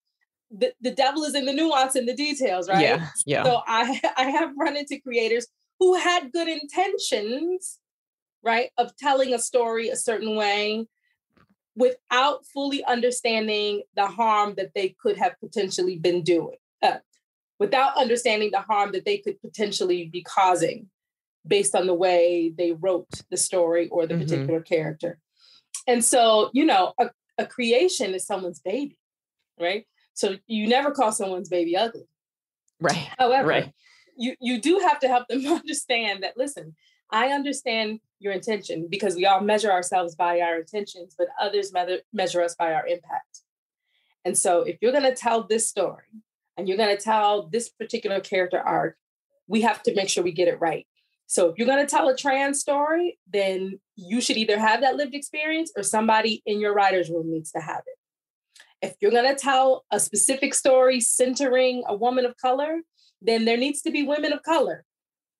the, 0.50 0.72
the 0.81 0.90
devil 0.90 1.22
is 1.24 1.35
in 1.35 1.44
the 1.44 1.53
nuance 1.53 1.94
and 1.94 2.09
the 2.09 2.14
details, 2.14 2.68
right? 2.68 2.81
Yeah, 2.81 3.09
yeah. 3.26 3.44
So 3.44 3.62
I 3.66 4.00
I 4.16 4.24
have 4.31 4.53
run 4.59 4.76
into 4.76 5.00
creators 5.00 5.46
who 5.79 5.94
had 5.94 6.33
good 6.33 6.48
intentions, 6.48 7.79
right, 8.42 8.70
of 8.76 8.96
telling 8.96 9.33
a 9.33 9.38
story 9.38 9.88
a 9.88 9.96
certain 9.96 10.37
way, 10.37 10.87
without 11.76 12.44
fully 12.46 12.85
understanding 12.85 13.83
the 13.96 14.07
harm 14.07 14.55
that 14.57 14.72
they 14.74 14.94
could 15.00 15.16
have 15.16 15.38
potentially 15.40 15.96
been 15.96 16.22
doing, 16.22 16.59
uh, 16.83 16.98
without 17.59 17.96
understanding 17.96 18.50
the 18.53 18.61
harm 18.61 18.92
that 18.92 19.05
they 19.05 19.18
could 19.18 19.40
potentially 19.40 20.07
be 20.07 20.22
causing 20.22 20.90
based 21.46 21.74
on 21.74 21.87
the 21.87 21.94
way 21.94 22.53
they 22.57 22.72
wrote 22.72 23.09
the 23.31 23.37
story 23.37 23.88
or 23.88 24.07
the 24.07 24.14
mm-hmm. 24.14 24.22
particular 24.22 24.61
character. 24.61 25.18
And 25.87 26.05
so, 26.05 26.50
you 26.53 26.64
know, 26.64 26.94
a, 26.98 27.11
a 27.38 27.46
creation 27.46 28.14
is 28.14 28.26
someone's 28.26 28.61
baby, 28.61 28.98
right? 29.59 29.87
So 30.14 30.37
you 30.46 30.68
never 30.68 30.90
call 30.90 31.12
someone's 31.12 31.48
baby 31.48 31.76
ugly. 31.76 32.09
Right. 32.81 33.09
However, 33.18 33.48
right. 33.48 33.72
you 34.16 34.35
you 34.40 34.61
do 34.61 34.79
have 34.79 35.00
to 35.00 35.09
help 35.09 35.29
them 35.29 35.46
understand 35.46 36.22
that 36.22 36.37
listen, 36.37 36.74
I 37.11 37.29
understand 37.29 38.00
your 38.18 38.33
intention 38.33 38.87
because 38.90 39.16
we 39.16 39.26
all 39.26 39.40
measure 39.40 39.70
ourselves 39.70 40.14
by 40.14 40.40
our 40.40 40.59
intentions, 40.59 41.14
but 41.16 41.29
others 41.40 41.72
measure, 41.72 42.00
measure 42.12 42.42
us 42.42 42.55
by 42.55 42.72
our 42.72 42.87
impact. 42.87 43.40
And 44.24 44.37
so 44.37 44.62
if 44.62 44.76
you're 44.81 44.92
going 44.92 45.05
to 45.05 45.14
tell 45.14 45.44
this 45.44 45.68
story 45.68 46.05
and 46.57 46.68
you're 46.68 46.76
going 46.76 46.94
to 46.94 47.03
tell 47.03 47.48
this 47.48 47.70
particular 47.70 48.20
character 48.20 48.61
arc, 48.61 48.96
we 49.46 49.62
have 49.62 49.83
to 49.85 49.94
make 49.94 50.09
sure 50.09 50.22
we 50.22 50.33
get 50.33 50.48
it 50.48 50.61
right. 50.61 50.87
So 51.30 51.48
if 51.48 51.58
you're 51.58 51.66
going 51.68 51.86
to 51.86 51.88
tell 51.88 52.08
a 52.08 52.16
trans 52.16 52.58
story, 52.58 53.16
then 53.32 53.78
you 53.94 54.20
should 54.20 54.36
either 54.36 54.58
have 54.58 54.80
that 54.80 54.96
lived 54.96 55.14
experience 55.14 55.70
or 55.76 55.84
somebody 55.84 56.42
in 56.44 56.58
your 56.58 56.74
writer's 56.74 57.08
room 57.08 57.30
needs 57.30 57.52
to 57.52 57.60
have 57.60 57.82
it. 57.86 58.84
If 58.84 58.96
you're 59.00 59.12
going 59.12 59.32
to 59.32 59.40
tell 59.40 59.84
a 59.92 60.00
specific 60.00 60.54
story 60.54 61.00
centering 61.00 61.84
a 61.86 61.94
woman 61.94 62.24
of 62.24 62.36
color, 62.36 62.80
then 63.22 63.44
there 63.44 63.56
needs 63.56 63.80
to 63.82 63.92
be 63.92 64.02
women 64.02 64.32
of 64.32 64.42
color 64.42 64.84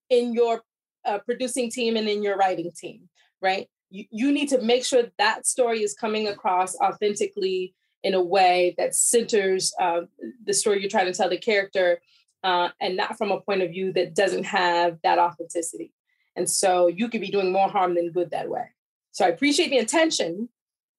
in 0.09 0.33
your 0.33 0.62
uh, 1.05 1.18
producing 1.26 1.72
team 1.72 1.96
and 1.96 2.09
in 2.09 2.22
your 2.22 2.37
writing 2.37 2.70
team, 2.70 3.09
right? 3.42 3.66
You, 3.90 4.05
you 4.12 4.31
need 4.31 4.50
to 4.50 4.62
make 4.62 4.85
sure 4.85 5.03
that 5.18 5.44
story 5.44 5.83
is 5.83 5.94
coming 5.94 6.29
across 6.29 6.76
authentically 6.76 7.74
in 8.05 8.14
a 8.14 8.22
way 8.22 8.76
that 8.79 8.94
centers 8.94 9.74
uh, 9.81 10.03
the 10.46 10.55
story 10.55 10.83
you're 10.83 10.88
trying 10.88 11.07
to 11.07 11.12
tell 11.12 11.29
the 11.29 11.37
character 11.37 12.00
uh, 12.42 12.68
and 12.81 12.96
not 12.96 13.16
from 13.18 13.31
a 13.31 13.40
point 13.40 13.62
of 13.62 13.70
view 13.70 13.92
that 13.92 14.14
doesn't 14.14 14.44
have 14.44 14.98
that 15.03 15.18
authenticity. 15.18 15.92
And 16.37 16.48
so 16.48 16.87
you 16.87 17.09
could 17.09 17.20
be 17.20 17.31
doing 17.31 17.53
more 17.53 17.68
harm 17.68 17.94
than 17.94 18.12
good 18.12 18.31
that 18.31 18.48
way. 18.48 18.66
So 19.12 19.26
I 19.26 19.29
appreciate 19.29 19.70
the 19.70 19.79
intention 19.79 20.48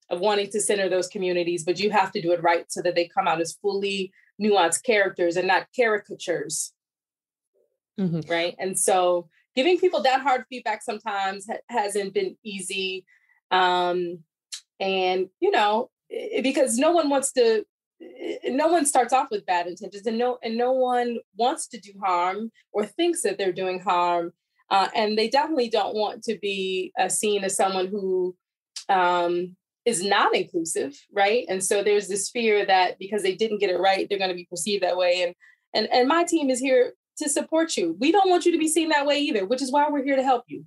of 0.10 0.20
wanting 0.20 0.50
to 0.50 0.60
center 0.60 0.90
those 0.90 1.08
communities, 1.08 1.64
but 1.64 1.80
you 1.80 1.90
have 1.92 2.12
to 2.12 2.22
do 2.22 2.34
it 2.34 2.44
right 2.44 2.70
so 2.70 2.82
that 2.82 2.96
they 2.96 3.08
come 3.08 3.28
out 3.28 3.40
as 3.40 3.54
fully 3.62 4.12
nuanced 4.42 4.84
characters 4.84 5.38
and 5.38 5.48
not 5.48 5.68
caricatures. 5.74 6.74
Mm-hmm. 8.00 8.30
Right. 8.30 8.56
And 8.60 8.78
so 8.78 9.30
giving 9.56 9.80
people 9.80 10.02
that 10.04 10.22
hard 10.22 10.44
feedback 10.50 10.82
sometimes 10.84 11.48
ha- 11.48 11.60
hasn't 11.70 12.14
been 12.14 12.36
easy. 12.44 13.06
Um, 13.52 14.20
and, 14.80 15.30
you 15.40 15.52
know, 15.52 15.90
because 16.42 16.78
no 16.78 16.92
one 16.92 17.10
wants 17.10 17.32
to, 17.34 17.66
no 18.46 18.68
one 18.68 18.86
starts 18.86 19.14
off 19.14 19.28
with 19.32 19.46
bad 19.46 19.68
intentions 19.68 20.06
and 20.08 20.18
no, 20.18 20.38
and 20.44 20.58
no 20.58 20.72
one 20.72 21.18
wants 21.38 21.68
to 21.68 21.80
do 21.80 21.92
harm 22.04 22.52
or 22.72 22.86
thinks 22.86 23.22
that 23.22 23.38
they're 23.38 23.52
doing 23.52 23.80
harm. 23.80 24.34
Uh, 24.70 24.88
and 24.96 25.18
they 25.18 25.30
definitely 25.30 25.70
don't 25.70 25.96
want 25.96 26.24
to 26.24 26.38
be 26.42 26.92
uh, 27.00 27.10
seen 27.10 27.44
as 27.44 27.56
someone 27.56 27.88
who 27.88 28.36
um, 28.88 29.56
is 29.86 30.04
not 30.04 30.34
inclusive, 30.34 30.98
right? 31.12 31.46
And 31.50 31.64
so 31.64 31.84
there's 31.84 32.08
this 32.08 32.30
fear 32.30 32.66
that 32.66 32.98
because 32.98 33.22
they 33.22 33.36
didn't 33.36 33.60
get 33.60 33.70
it 33.70 33.80
right, 33.80 34.08
they're 34.08 34.18
going 34.18 34.30
to 34.30 34.36
be 34.36 34.48
perceived 34.50 34.84
that 34.84 34.98
way. 34.98 35.24
And 35.24 35.36
And, 35.74 35.88
and 35.92 36.08
my 36.08 36.24
team 36.24 36.50
is 36.50 36.60
here 36.60 36.94
to 37.18 37.30
support 37.30 37.78
you. 37.78 37.96
We 38.00 38.12
don't 38.12 38.30
want 38.30 38.46
you 38.46 38.52
to 38.52 38.58
be 38.58 38.68
seen 38.68 38.90
that 38.90 39.06
way 39.06 39.20
either, 39.20 39.46
which 39.46 39.62
is 39.62 39.72
why 39.72 39.90
we're 39.90 40.04
here 40.04 40.16
to 40.16 40.24
help 40.24 40.44
you. 40.48 40.66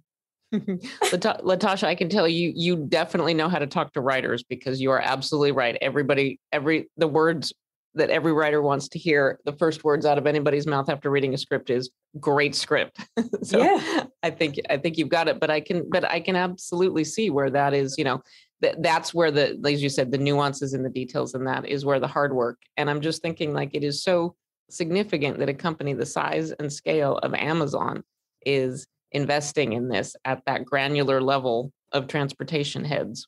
Latasha, 1.02 1.84
I 1.84 1.94
can 1.94 2.08
tell 2.08 2.28
you, 2.28 2.52
you 2.54 2.76
definitely 2.76 3.34
know 3.34 3.48
how 3.48 3.58
to 3.58 3.66
talk 3.66 3.92
to 3.94 4.00
writers 4.00 4.42
because 4.42 4.80
you 4.80 4.90
are 4.90 5.00
absolutely 5.00 5.52
right. 5.52 5.76
Everybody, 5.80 6.38
every 6.52 6.88
the 6.96 7.08
words 7.08 7.52
that 7.96 8.10
every 8.10 8.32
writer 8.32 8.60
wants 8.60 8.88
to 8.88 8.98
hear, 8.98 9.38
the 9.44 9.52
first 9.52 9.84
words 9.84 10.04
out 10.04 10.18
of 10.18 10.26
anybody's 10.26 10.66
mouth 10.66 10.88
after 10.88 11.10
reading 11.10 11.34
a 11.34 11.38
script 11.38 11.70
is 11.70 11.90
"great 12.20 12.54
script." 12.54 12.98
so 13.42 13.58
yeah. 13.62 14.04
I 14.22 14.30
think 14.30 14.56
I 14.70 14.76
think 14.76 14.98
you've 14.98 15.08
got 15.08 15.28
it. 15.28 15.40
But 15.40 15.50
I 15.50 15.60
can, 15.60 15.88
but 15.90 16.04
I 16.04 16.20
can 16.20 16.36
absolutely 16.36 17.04
see 17.04 17.30
where 17.30 17.50
that 17.50 17.74
is. 17.74 17.96
You 17.98 18.04
know, 18.04 18.22
that 18.60 18.82
that's 18.82 19.14
where 19.14 19.30
the, 19.30 19.60
as 19.66 19.82
you 19.82 19.88
said, 19.88 20.10
the 20.10 20.18
nuances 20.18 20.74
and 20.74 20.84
the 20.84 20.90
details, 20.90 21.34
and 21.34 21.46
that 21.46 21.66
is 21.66 21.84
where 21.84 22.00
the 22.00 22.08
hard 22.08 22.34
work. 22.34 22.58
And 22.76 22.90
I'm 22.90 23.00
just 23.00 23.22
thinking, 23.22 23.52
like, 23.52 23.70
it 23.74 23.84
is 23.84 24.02
so 24.02 24.34
significant 24.70 25.38
that 25.38 25.48
a 25.48 25.54
company 25.54 25.92
the 25.92 26.06
size 26.06 26.50
and 26.52 26.72
scale 26.72 27.18
of 27.18 27.34
Amazon 27.34 28.02
is 28.46 28.86
investing 29.14 29.72
in 29.72 29.88
this 29.88 30.14
at 30.24 30.44
that 30.44 30.66
granular 30.66 31.22
level 31.22 31.72
of 31.92 32.08
transportation 32.08 32.84
heads. 32.84 33.26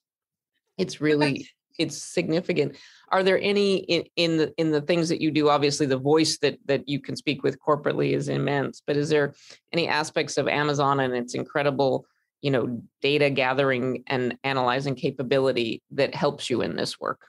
It's 0.77 1.01
really 1.01 1.49
it's 1.79 2.03
significant. 2.03 2.77
Are 3.11 3.23
there 3.23 3.39
any 3.41 3.77
in, 3.77 4.05
in 4.17 4.37
the 4.37 4.53
in 4.59 4.73
the 4.73 4.81
things 4.81 5.09
that 5.09 5.21
you 5.21 5.31
do? 5.31 5.49
Obviously, 5.49 5.87
the 5.87 5.97
voice 5.97 6.39
that 6.39 6.59
that 6.67 6.89
you 6.89 7.01
can 7.01 7.17
speak 7.17 7.43
with 7.43 7.59
corporately 7.61 8.15
is 8.15 8.29
immense. 8.29 8.83
But 8.87 8.97
is 8.97 9.09
there 9.09 9.35
any 9.73 9.89
aspects 9.89 10.37
of 10.37 10.49
Amazon 10.49 11.01
and 11.01 11.15
its 11.15 11.35
incredible, 11.35 12.07
you 12.43 12.51
know, 12.51 12.83
data 13.01 13.31
gathering 13.31 14.03
and 14.07 14.37
analyzing 14.45 14.97
capability 14.97 15.83
that 15.93 16.15
helps 16.15 16.51
you 16.51 16.63
in 16.63 16.77
this 16.77 16.99
work? 16.99 17.29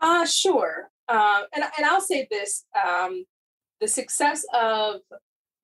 Uh, 0.00 0.26
sure. 0.26 0.90
Uh, 1.08 1.42
and, 1.54 1.64
and 1.76 1.86
I'll 1.86 2.00
say 2.00 2.26
this 2.30 2.64
um, 2.82 3.24
the 3.80 3.88
success 3.88 4.44
of 4.54 5.00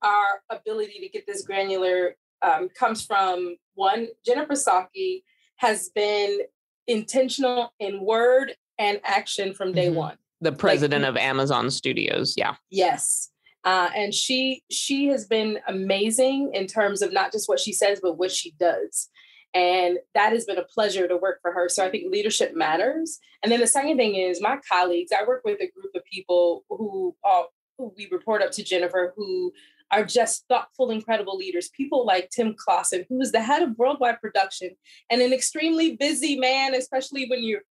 our 0.03 0.43
ability 0.51 1.01
to 1.01 1.09
get 1.09 1.27
this 1.27 1.43
granular 1.43 2.17
um, 2.43 2.69
comes 2.71 3.05
from 3.05 3.57
one, 3.75 4.09
Jennifer 4.25 4.55
Salke 4.55 5.23
has 5.57 5.91
been 5.91 6.41
intentional 6.87 7.73
in 7.79 8.05
word 8.05 8.55
and 8.79 9.01
action 9.05 9.53
from 9.55 9.73
day 9.73 9.89
mm-hmm. 9.89 9.97
one. 9.97 10.17
The 10.41 10.53
president 10.53 11.03
like, 11.03 11.11
of 11.11 11.17
Amazon 11.19 11.71
Studios, 11.71 12.35
yeah. 12.37 12.55
Yes. 12.71 13.31
Uh, 13.65 13.91
and 13.95 14.15
she 14.15 14.63
she 14.71 15.09
has 15.09 15.27
been 15.27 15.59
amazing 15.69 16.53
in 16.55 16.67
terms 16.67 17.03
of 17.03 17.13
not 17.13 17.31
just 17.31 17.47
what 17.47 17.61
she 17.61 17.75
says, 17.75 18.01
but 18.03 18.17
what 18.17 18.31
she 18.31 18.53
does. 18.59 19.11
And 19.53 19.99
that 20.15 20.33
has 20.33 20.47
been 20.47 20.59
a 20.59 20.65
pleasure 20.65 21.09
to 21.09 21.17
work 21.17 21.41
for 21.43 21.53
her. 21.53 21.69
So 21.69 21.85
I 21.85 21.91
think 21.91 22.11
leadership 22.11 22.55
matters. 22.55 23.19
And 23.43 23.51
then 23.51 23.61
the 23.61 23.67
second 23.67 23.97
thing 23.97 24.15
is 24.15 24.41
my 24.41 24.59
colleagues. 24.71 25.11
I 25.13 25.27
work 25.27 25.43
with 25.45 25.61
a 25.61 25.71
group 25.71 25.91
of 25.95 26.05
people 26.05 26.65
who, 26.71 27.17
uh, 27.25 27.43
who 27.77 27.93
we 27.97 28.09
report 28.11 28.43
up 28.43 28.53
to 28.53 28.63
Jennifer, 28.63 29.13
who 29.17 29.53
are 29.90 30.05
just 30.05 30.44
thoughtful, 30.48 30.90
incredible 30.90 31.37
leaders. 31.37 31.70
People 31.76 32.07
like 32.07 32.31
Tim 32.31 32.55
Clawson, 32.57 33.05
who 33.09 33.20
is 33.20 33.33
the 33.33 33.42
head 33.42 33.62
of 33.62 33.76
worldwide 33.76 34.20
production 34.20 34.70
and 35.11 35.20
an 35.20 35.33
extremely 35.33 35.96
busy 35.96 36.37
man, 36.37 36.74
especially 36.74 37.26
when 37.29 37.42
you're 37.42 37.62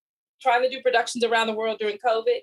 trying 0.41 0.63
to 0.63 0.69
do 0.69 0.81
productions 0.81 1.23
around 1.23 1.47
the 1.47 1.53
world 1.53 1.77
during 1.79 1.97
COVID, 1.97 2.39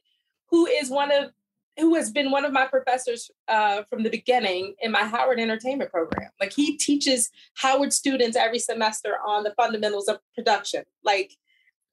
who 0.50 0.66
is 0.66 0.90
one 0.90 1.12
of 1.12 1.30
who 1.78 1.94
has 1.94 2.10
been 2.10 2.30
one 2.30 2.46
of 2.46 2.52
my 2.52 2.66
professors 2.66 3.30
uh, 3.48 3.82
from 3.90 4.02
the 4.02 4.08
beginning 4.08 4.74
in 4.80 4.90
my 4.90 5.04
Howard 5.04 5.38
Entertainment 5.38 5.90
program. 5.90 6.30
Like 6.40 6.54
he 6.54 6.78
teaches 6.78 7.28
Howard 7.58 7.92
students 7.92 8.34
every 8.34 8.58
semester 8.58 9.16
on 9.26 9.44
the 9.44 9.52
fundamentals 9.58 10.08
of 10.08 10.18
production. 10.34 10.84
Like, 11.04 11.32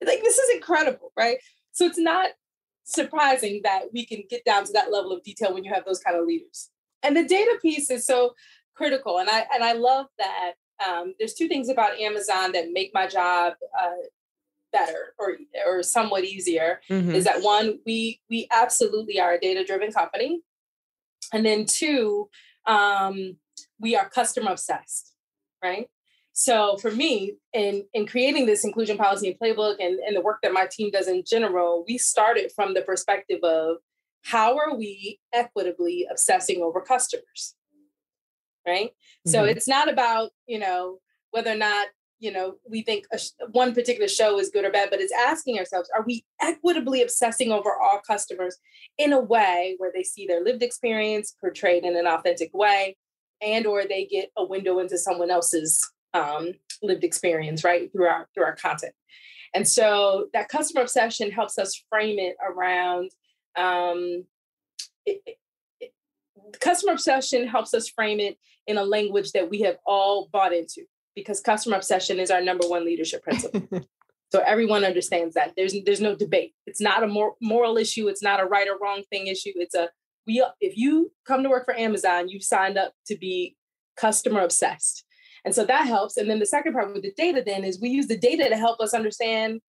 like 0.05 0.23
this 0.23 0.37
is 0.37 0.55
incredible, 0.55 1.11
right? 1.17 1.37
So 1.73 1.85
it's 1.85 1.97
not 1.97 2.29
surprising 2.85 3.59
that 3.65 3.87
we 3.93 4.05
can 4.05 4.23
get 4.29 4.45
down 4.45 4.63
to 4.63 4.71
that 4.71 4.89
level 4.89 5.11
of 5.11 5.21
detail 5.21 5.53
when 5.53 5.65
you 5.65 5.73
have 5.73 5.83
those 5.83 5.99
kind 5.99 6.17
of 6.17 6.25
leaders 6.25 6.69
and 7.03 7.15
the 7.15 7.25
data 7.25 7.57
piece 7.61 7.89
is 7.89 8.05
so 8.05 8.33
critical 8.75 9.19
and 9.19 9.29
i 9.29 9.45
and 9.53 9.63
i 9.63 9.73
love 9.73 10.07
that 10.17 10.53
um, 10.85 11.13
there's 11.19 11.33
two 11.33 11.47
things 11.47 11.69
about 11.69 11.99
amazon 11.99 12.51
that 12.53 12.71
make 12.71 12.91
my 12.93 13.07
job 13.07 13.53
uh, 13.79 13.91
better 14.73 15.13
or 15.19 15.37
or 15.65 15.83
somewhat 15.83 16.23
easier 16.23 16.81
mm-hmm. 16.89 17.11
is 17.11 17.23
that 17.23 17.41
one 17.41 17.79
we 17.85 18.19
we 18.29 18.47
absolutely 18.51 19.19
are 19.19 19.33
a 19.33 19.39
data 19.39 19.63
driven 19.63 19.91
company 19.91 20.41
and 21.31 21.45
then 21.45 21.65
two 21.65 22.29
um, 22.65 23.37
we 23.79 23.95
are 23.95 24.09
customer 24.09 24.51
obsessed 24.51 25.13
right 25.63 25.87
so 26.33 26.75
for 26.77 26.89
me 26.91 27.35
in 27.53 27.85
in 27.93 28.07
creating 28.07 28.47
this 28.47 28.65
inclusion 28.65 28.97
policy 28.97 29.29
and 29.29 29.39
playbook 29.39 29.75
and, 29.79 29.99
and 29.99 30.15
the 30.15 30.21
work 30.21 30.39
that 30.41 30.51
my 30.51 30.67
team 30.69 30.89
does 30.89 31.07
in 31.07 31.23
general 31.25 31.85
we 31.87 31.97
started 31.97 32.51
from 32.51 32.73
the 32.73 32.81
perspective 32.81 33.39
of 33.43 33.77
how 34.23 34.57
are 34.57 34.75
we 34.75 35.19
equitably 35.33 36.07
obsessing 36.09 36.61
over 36.61 36.81
customers? 36.81 37.55
Right? 38.65 38.89
Mm-hmm. 38.89 39.31
so 39.31 39.43
it's 39.43 39.67
not 39.67 39.89
about 39.89 40.31
you 40.47 40.59
know 40.59 40.99
whether 41.31 41.51
or 41.51 41.57
not 41.57 41.87
you 42.19 42.31
know 42.31 42.55
we 42.69 42.81
think 42.81 43.05
sh- 43.17 43.29
one 43.51 43.73
particular 43.73 44.07
show 44.07 44.39
is 44.39 44.49
good 44.49 44.63
or 44.63 44.71
bad 44.71 44.89
but 44.89 45.01
it's 45.01 45.13
asking 45.13 45.59
ourselves 45.59 45.89
are 45.93 46.03
we 46.05 46.23
equitably 46.41 47.01
obsessing 47.01 47.51
over 47.51 47.71
all 47.73 47.99
customers 48.07 48.57
in 48.97 49.11
a 49.11 49.19
way 49.19 49.75
where 49.79 49.91
they 49.93 50.03
see 50.03 50.25
their 50.25 50.43
lived 50.43 50.63
experience 50.63 51.35
portrayed 51.41 51.83
in 51.83 51.97
an 51.97 52.07
authentic 52.07 52.51
way 52.53 52.95
and 53.43 53.65
or 53.65 53.83
they 53.85 54.05
get 54.05 54.31
a 54.37 54.45
window 54.45 54.79
into 54.79 54.97
someone 54.97 55.29
else's 55.29 55.91
um, 56.13 56.53
lived 56.81 57.03
experience 57.03 57.63
right 57.63 57.91
through 57.91 58.07
our 58.07 58.27
through 58.33 58.45
our 58.45 58.55
content? 58.55 58.93
And 59.53 59.67
so 59.67 60.27
that 60.33 60.49
customer 60.49 60.81
obsession 60.81 61.29
helps 61.29 61.59
us 61.59 61.83
frame 61.89 62.17
it 62.17 62.35
around 62.43 63.11
um, 63.55 64.25
it, 65.05 65.21
it, 65.25 65.91
customer 66.59 66.93
obsession 66.93 67.47
helps 67.47 67.73
us 67.73 67.89
frame 67.89 68.19
it 68.19 68.37
in 68.67 68.77
a 68.77 68.83
language 68.83 69.31
that 69.31 69.49
we 69.49 69.61
have 69.61 69.77
all 69.85 70.29
bought 70.31 70.53
into 70.53 70.83
because 71.15 71.39
customer 71.39 71.77
obsession 71.77 72.19
is 72.19 72.31
our 72.31 72.41
number 72.41 72.67
one 72.67 72.85
leadership 72.85 73.23
principle. 73.23 73.67
so 74.31 74.39
everyone 74.39 74.83
understands 74.83 75.35
that 75.35 75.53
there's 75.55 75.75
there's 75.85 76.01
no 76.01 76.15
debate. 76.15 76.53
It's 76.65 76.81
not 76.81 77.03
a 77.03 77.07
mor- 77.07 77.35
moral 77.41 77.77
issue. 77.77 78.07
It's 78.07 78.23
not 78.23 78.39
a 78.39 78.45
right 78.45 78.67
or 78.67 78.77
wrong 78.81 79.03
thing 79.09 79.27
issue. 79.27 79.51
It's 79.55 79.75
a 79.75 79.89
we 80.25 80.45
if 80.61 80.77
you 80.77 81.11
come 81.27 81.43
to 81.43 81.49
work 81.49 81.65
for 81.65 81.77
Amazon, 81.77 82.29
you've 82.29 82.43
signed 82.43 82.77
up 82.77 82.93
to 83.07 83.17
be 83.17 83.55
customer 83.97 84.41
obsessed. 84.41 85.05
And 85.45 85.53
so 85.53 85.65
that 85.65 85.87
helps. 85.87 86.17
And 86.17 86.29
then 86.29 86.39
the 86.39 86.45
second 86.45 86.73
part 86.73 86.93
with 86.93 87.03
the 87.03 87.13
data 87.17 87.43
then 87.45 87.63
is 87.63 87.81
we 87.81 87.89
use 87.89 88.07
the 88.07 88.17
data 88.17 88.47
to 88.47 88.55
help 88.55 88.79
us 88.79 88.93
understand 88.93 89.59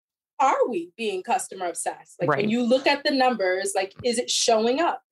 are 0.41 0.69
we 0.69 0.91
being 0.97 1.23
customer 1.23 1.67
obsessed? 1.67 2.17
Like 2.21 2.31
right. 2.31 2.41
when 2.41 2.51
you 2.51 2.63
look 2.63 2.87
at 2.87 3.05
the 3.05 3.11
numbers, 3.11 3.73
like 3.75 3.95
is 4.03 4.19
it 4.19 4.31
showing 4.31 4.81
up? 4.81 5.03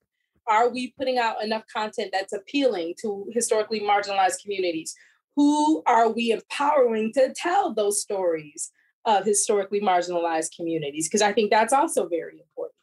Are 0.49 0.69
we 0.69 0.93
putting 0.99 1.19
out 1.19 1.43
enough 1.43 1.65
content 1.73 2.11
that's 2.13 2.33
appealing 2.33 2.95
to 3.03 3.27
historically 3.33 3.81
marginalized 3.81 4.43
communities? 4.43 4.95
Who 5.37 5.83
are 5.87 6.11
we 6.11 6.31
empowering 6.31 7.13
to 7.15 7.33
tell 7.35 7.73
those 7.73 8.03
stories 8.03 8.71
of 9.05 9.25
historically 9.25 9.81
marginalized 9.81 10.57
communities? 10.57 11.09
Because 11.09 11.23
I 11.23 11.33
think 11.33 11.51
that's 11.51 11.73
also 11.73 12.09
very 12.09 12.41
important. 12.41 12.77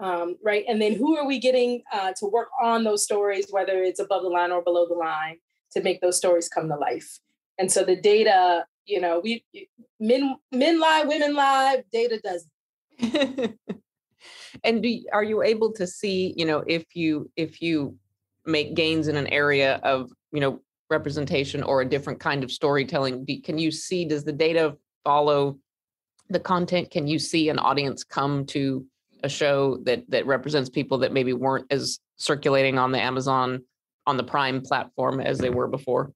Um, 0.00 0.36
right. 0.44 0.64
And 0.68 0.80
then 0.80 0.94
who 0.94 1.16
are 1.16 1.26
we 1.26 1.40
getting 1.40 1.82
uh, 1.92 2.12
to 2.18 2.26
work 2.26 2.48
on 2.62 2.84
those 2.84 3.02
stories, 3.02 3.46
whether 3.50 3.82
it's 3.82 3.98
above 3.98 4.22
the 4.22 4.28
line 4.28 4.52
or 4.52 4.62
below 4.62 4.86
the 4.86 4.94
line, 4.94 5.38
to 5.72 5.82
make 5.82 6.00
those 6.00 6.16
stories 6.16 6.48
come 6.48 6.68
to 6.68 6.76
life? 6.76 7.18
And 7.58 7.72
so 7.72 7.84
the 7.84 7.96
data 7.96 8.66
you 8.88 9.00
know, 9.00 9.20
we 9.20 9.44
men 10.00 10.36
men 10.50 10.80
lie, 10.80 11.04
women 11.06 11.34
lie, 11.34 11.84
data 11.92 12.20
doesn't. 12.24 13.58
and 14.64 14.82
do, 14.82 15.00
are 15.12 15.22
you 15.22 15.42
able 15.42 15.72
to 15.74 15.86
see, 15.86 16.34
you 16.36 16.46
know, 16.46 16.64
if 16.66 16.96
you 16.96 17.30
if 17.36 17.60
you 17.60 17.96
make 18.46 18.74
gains 18.74 19.08
in 19.08 19.16
an 19.16 19.26
area 19.28 19.76
of, 19.84 20.10
you 20.32 20.40
know, 20.40 20.60
representation 20.90 21.62
or 21.62 21.82
a 21.82 21.88
different 21.88 22.18
kind 22.18 22.42
of 22.42 22.50
storytelling, 22.50 23.26
can 23.44 23.58
you 23.58 23.70
see 23.70 24.06
does 24.06 24.24
the 24.24 24.32
data 24.32 24.76
follow 25.04 25.58
the 26.30 26.40
content? 26.40 26.90
Can 26.90 27.06
you 27.06 27.18
see 27.18 27.50
an 27.50 27.58
audience 27.58 28.04
come 28.04 28.46
to 28.46 28.84
a 29.22 29.28
show 29.28 29.78
that 29.82 30.02
that 30.08 30.26
represents 30.26 30.70
people 30.70 30.98
that 30.98 31.12
maybe 31.12 31.34
weren't 31.34 31.66
as 31.70 31.98
circulating 32.16 32.78
on 32.78 32.90
the 32.90 33.00
Amazon 33.00 33.62
on 34.06 34.16
the 34.16 34.24
Prime 34.24 34.62
platform 34.62 35.20
as 35.20 35.38
they 35.38 35.50
were 35.50 35.68
before? 35.68 36.12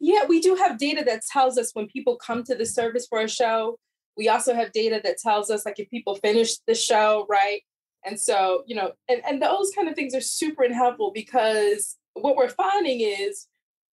Yeah, 0.00 0.24
we 0.28 0.40
do 0.40 0.54
have 0.54 0.78
data 0.78 1.02
that 1.06 1.22
tells 1.30 1.58
us 1.58 1.70
when 1.74 1.86
people 1.86 2.16
come 2.16 2.44
to 2.44 2.54
the 2.54 2.66
service 2.66 3.06
for 3.08 3.20
a 3.20 3.28
show. 3.28 3.78
We 4.16 4.28
also 4.28 4.54
have 4.54 4.72
data 4.72 5.00
that 5.04 5.18
tells 5.18 5.50
us 5.50 5.64
like 5.64 5.78
if 5.78 5.88
people 5.90 6.16
finish 6.16 6.56
the 6.66 6.74
show, 6.74 7.26
right? 7.28 7.62
And 8.04 8.18
so, 8.18 8.64
you 8.66 8.74
know, 8.74 8.92
and, 9.08 9.22
and 9.26 9.42
those 9.42 9.70
kind 9.74 9.88
of 9.88 9.94
things 9.94 10.14
are 10.14 10.20
super 10.20 10.72
helpful 10.72 11.12
because 11.14 11.96
what 12.14 12.36
we're 12.36 12.48
finding 12.48 13.00
is 13.00 13.46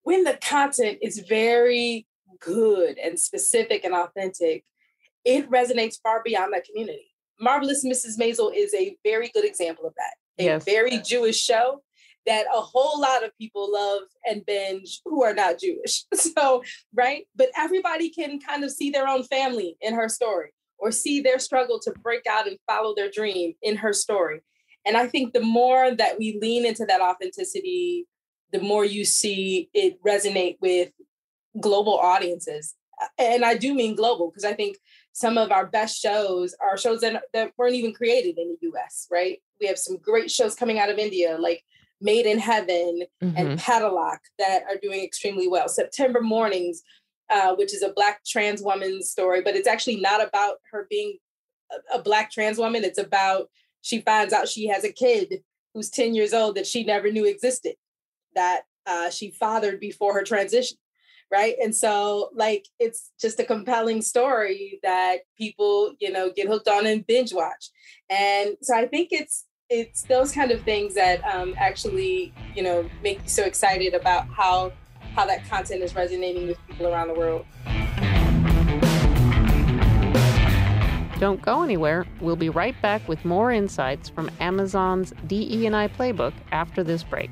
when 0.04 0.24
the 0.24 0.38
content 0.42 1.00
is 1.02 1.20
very 1.28 2.08
good 2.40 2.98
and 2.98 3.20
specific 3.20 3.84
and 3.84 3.94
authentic, 3.94 4.64
it 5.26 5.50
resonates 5.50 5.96
far 6.02 6.22
beyond 6.24 6.54
that 6.54 6.66
community. 6.66 7.14
Marvelous 7.40 7.86
Mrs. 7.86 8.18
Maisel 8.18 8.52
is 8.56 8.74
a 8.74 8.96
very 9.04 9.30
good 9.34 9.46
example 9.46 9.86
of 9.86 9.94
that. 9.96 10.14
A 10.40 10.46
yes. 10.46 10.64
very 10.64 11.00
Jewish 11.00 11.38
show 11.38 11.82
that 12.28 12.46
a 12.54 12.62
whole 12.62 13.02
lot 13.02 13.24
of 13.24 13.36
people 13.38 13.72
love 13.72 14.04
and 14.26 14.46
binge 14.46 15.02
who 15.06 15.24
are 15.24 15.34
not 15.34 15.60
Jewish. 15.60 16.04
So, 16.14 16.64
right? 16.94 17.26
But 17.36 17.50
everybody 17.58 18.10
can 18.10 18.40
kind 18.40 18.64
of 18.64 18.72
see 18.72 18.92
their 18.92 19.08
own 19.08 19.24
family 19.24 19.76
in 19.82 19.96
her 19.96 20.10
story 20.10 20.52
or 20.78 20.92
see 20.92 21.22
their 21.22 21.40
struggle 21.40 21.80
to 21.80 21.92
break 22.04 22.28
out 22.30 22.48
and 22.48 22.58
follow 22.68 22.94
their 22.96 23.10
dream 23.10 23.54
in 23.62 23.78
her 23.78 23.94
story. 23.94 24.42
And 24.86 24.98
I 24.98 25.08
think 25.08 25.34
the 25.34 25.42
more 25.42 25.96
that 25.96 26.20
we 26.20 26.38
lean 26.40 26.66
into 26.66 26.86
that 26.86 27.02
authenticity, 27.02 28.06
the 28.52 28.60
more 28.60 28.86
you 28.86 29.04
see 29.06 29.70
it 29.74 30.02
resonate 30.04 30.58
with 30.62 30.92
global 31.60 31.98
audiences. 31.98 32.76
And 33.18 33.44
I 33.44 33.56
do 33.56 33.74
mean 33.74 33.96
global 33.96 34.30
because 34.30 34.46
I 34.46 34.54
think 34.54 34.78
some 35.14 35.38
of 35.38 35.52
our 35.52 35.66
best 35.66 36.00
shows 36.00 36.56
are 36.62 36.78
shows 36.78 37.02
that, 37.02 37.24
that 37.34 37.52
weren't 37.58 37.76
even 37.76 37.94
created 37.94 38.38
in 38.38 38.56
the 38.62 38.70
US, 38.70 39.08
right? 39.12 39.40
We 39.60 39.68
have 39.68 39.80
some 39.80 39.98
great 39.98 40.30
shows 40.30 40.56
coming 40.56 40.78
out 40.78 40.90
of 40.90 40.98
India, 41.00 41.38
like 41.40 41.64
Made 42.00 42.26
in 42.26 42.40
Heaven 42.40 43.04
mm-hmm. 43.24 43.38
and 43.38 43.60
Paatal 43.60 43.94
Lok, 43.94 44.20
that 44.40 44.64
are 44.70 44.78
doing 44.82 45.04
extremely 45.04 45.48
well. 45.48 45.68
September 45.68 46.22
Mornings, 46.22 46.84
uh, 47.30 47.56
which 47.56 47.74
is 47.74 47.82
a 47.82 47.94
Black 47.94 48.24
trans 48.26 48.62
woman's 48.62 49.10
story, 49.10 49.42
but 49.42 49.56
it's 49.56 49.68
actually 49.68 50.00
not 50.00 50.26
about 50.26 50.58
her 50.72 50.88
being 50.90 51.18
a, 51.72 51.98
a 51.98 52.02
Black 52.02 52.32
trans 52.32 52.58
woman. 52.58 52.84
It's 52.84 53.00
about 53.00 53.50
she 53.82 54.02
finds 54.02 54.34
out 54.34 54.48
she 54.48 54.68
has 54.68 54.84
a 54.84 54.92
kid 54.92 55.42
who's 55.74 55.90
10 55.90 56.14
years 56.16 56.34
old 56.34 56.56
that 56.56 56.68
she 56.68 56.84
never 56.84 57.12
knew 57.12 57.26
existed, 57.26 57.76
that 58.36 58.64
uh, 58.86 59.10
she 59.10 59.32
fathered 59.32 59.80
before 59.80 60.14
her 60.14 60.24
transition. 60.24 60.78
Right. 61.30 61.56
And 61.62 61.76
so, 61.76 62.30
like, 62.34 62.66
it's 62.80 63.12
just 63.20 63.40
a 63.40 63.44
compelling 63.44 64.02
story 64.02 64.80
that 64.82 65.18
people, 65.38 65.94
you 66.00 66.10
know, 66.10 66.32
get 66.34 66.48
hooked 66.48 66.70
on 66.70 66.88
and 66.88 67.06
binge 67.06 67.34
watch. 67.34 67.70
And 68.10 68.56
so 68.62 68.74
I 68.74 68.86
think 68.88 69.10
it's, 69.12 69.46
it's 69.70 70.04
those 70.04 70.32
kind 70.32 70.52
of 70.52 70.62
things 70.62 70.94
that 70.94 71.24
um, 71.26 71.54
actually, 71.58 72.34
you 72.56 72.64
know, 72.64 72.90
make 73.04 73.22
you 73.24 73.30
so 73.30 73.44
excited 73.44 73.94
about 73.94 74.28
how 74.30 74.72
how 75.14 75.26
that 75.26 75.48
content 75.50 75.82
is 75.82 75.96
resonating 75.96 76.48
with 76.48 76.58
people 76.68 76.88
around 76.88 77.08
the 77.08 77.14
world. 77.14 77.46
Don't 81.20 81.42
go 81.42 81.64
anywhere. 81.64 82.06
We'll 82.22 82.36
be 82.36 82.50
right 82.50 82.80
back 82.82 83.08
with 83.08 83.26
more 83.26 83.52
insights 83.52 84.08
from 84.08 84.30
Amazon's 84.40 85.14
DE&I 85.26 85.88
playbook 85.88 86.34
after 86.52 86.84
this 86.84 87.04
break. 87.04 87.32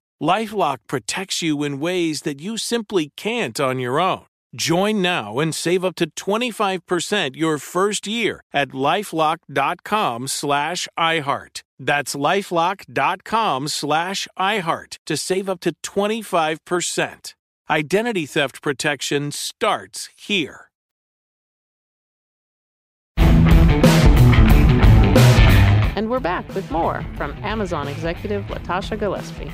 Lifelock 0.21 0.77
protects 0.85 1.41
you 1.41 1.63
in 1.63 1.79
ways 1.79 2.21
that 2.21 2.39
you 2.39 2.55
simply 2.55 3.11
can't 3.17 3.59
on 3.59 3.79
your 3.79 3.99
own. 3.99 4.27
Join 4.55 5.01
now 5.01 5.39
and 5.39 5.55
save 5.55 5.83
up 5.83 5.95
to 5.95 6.11
25% 6.11 7.35
your 7.35 7.57
first 7.57 8.05
year 8.05 8.41
at 8.53 8.69
lifelock.com 8.69 10.27
slash 10.27 10.87
iHeart. 10.99 11.63
That's 11.79 12.15
lifelock.com 12.15 13.67
slash 13.67 14.27
iHeart 14.37 14.97
to 15.07 15.17
save 15.17 15.49
up 15.49 15.59
to 15.61 15.73
25%. 15.81 17.33
Identity 17.67 18.25
theft 18.27 18.61
protection 18.61 19.31
starts 19.31 20.09
here. 20.15 20.67
And 25.95 26.09
we're 26.09 26.19
back 26.19 26.47
with 26.53 26.69
more 26.69 27.03
from 27.15 27.31
Amazon 27.43 27.87
executive 27.87 28.43
Latasha 28.45 28.99
Gillespie. 28.99 29.51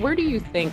Where 0.00 0.14
do 0.14 0.22
you 0.22 0.40
think 0.40 0.72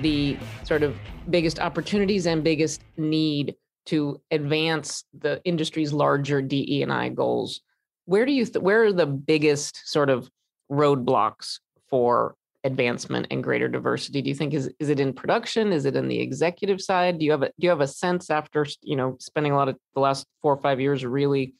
the 0.00 0.36
sort 0.64 0.82
of 0.82 0.96
biggest 1.28 1.58
opportunities 1.58 2.26
and 2.26 2.44
biggest 2.44 2.82
need 2.96 3.56
to 3.86 4.20
advance 4.30 5.04
the 5.18 5.40
industry's 5.44 5.92
larger 5.92 6.42
DE 6.42 6.82
and 6.82 6.92
I 6.92 7.08
goals. 7.08 7.60
Where 8.04 8.26
do 8.26 8.32
you 8.32 8.44
th- 8.44 8.62
where 8.62 8.84
are 8.84 8.92
the 8.92 9.06
biggest 9.06 9.88
sort 9.88 10.10
of 10.10 10.28
roadblocks 10.70 11.58
for 11.88 12.34
advancement 12.64 13.28
and 13.30 13.42
greater 13.42 13.68
diversity? 13.68 14.22
Do 14.22 14.28
you 14.28 14.34
think 14.34 14.54
is 14.54 14.70
is 14.78 14.88
it 14.88 15.00
in 15.00 15.12
production? 15.12 15.72
Is 15.72 15.86
it 15.86 15.96
in 15.96 16.08
the 16.08 16.20
executive 16.20 16.80
side? 16.80 17.18
Do 17.18 17.24
you 17.24 17.30
have 17.30 17.42
a 17.42 17.46
do 17.46 17.64
you 17.66 17.70
have 17.70 17.80
a 17.80 17.88
sense 17.88 18.30
after 18.30 18.66
you 18.82 18.96
know 18.96 19.16
spending 19.20 19.52
a 19.52 19.56
lot 19.56 19.68
of 19.68 19.76
the 19.94 20.00
last 20.00 20.26
four 20.42 20.52
or 20.52 20.60
five 20.60 20.80
years 20.80 21.04
really 21.04 21.54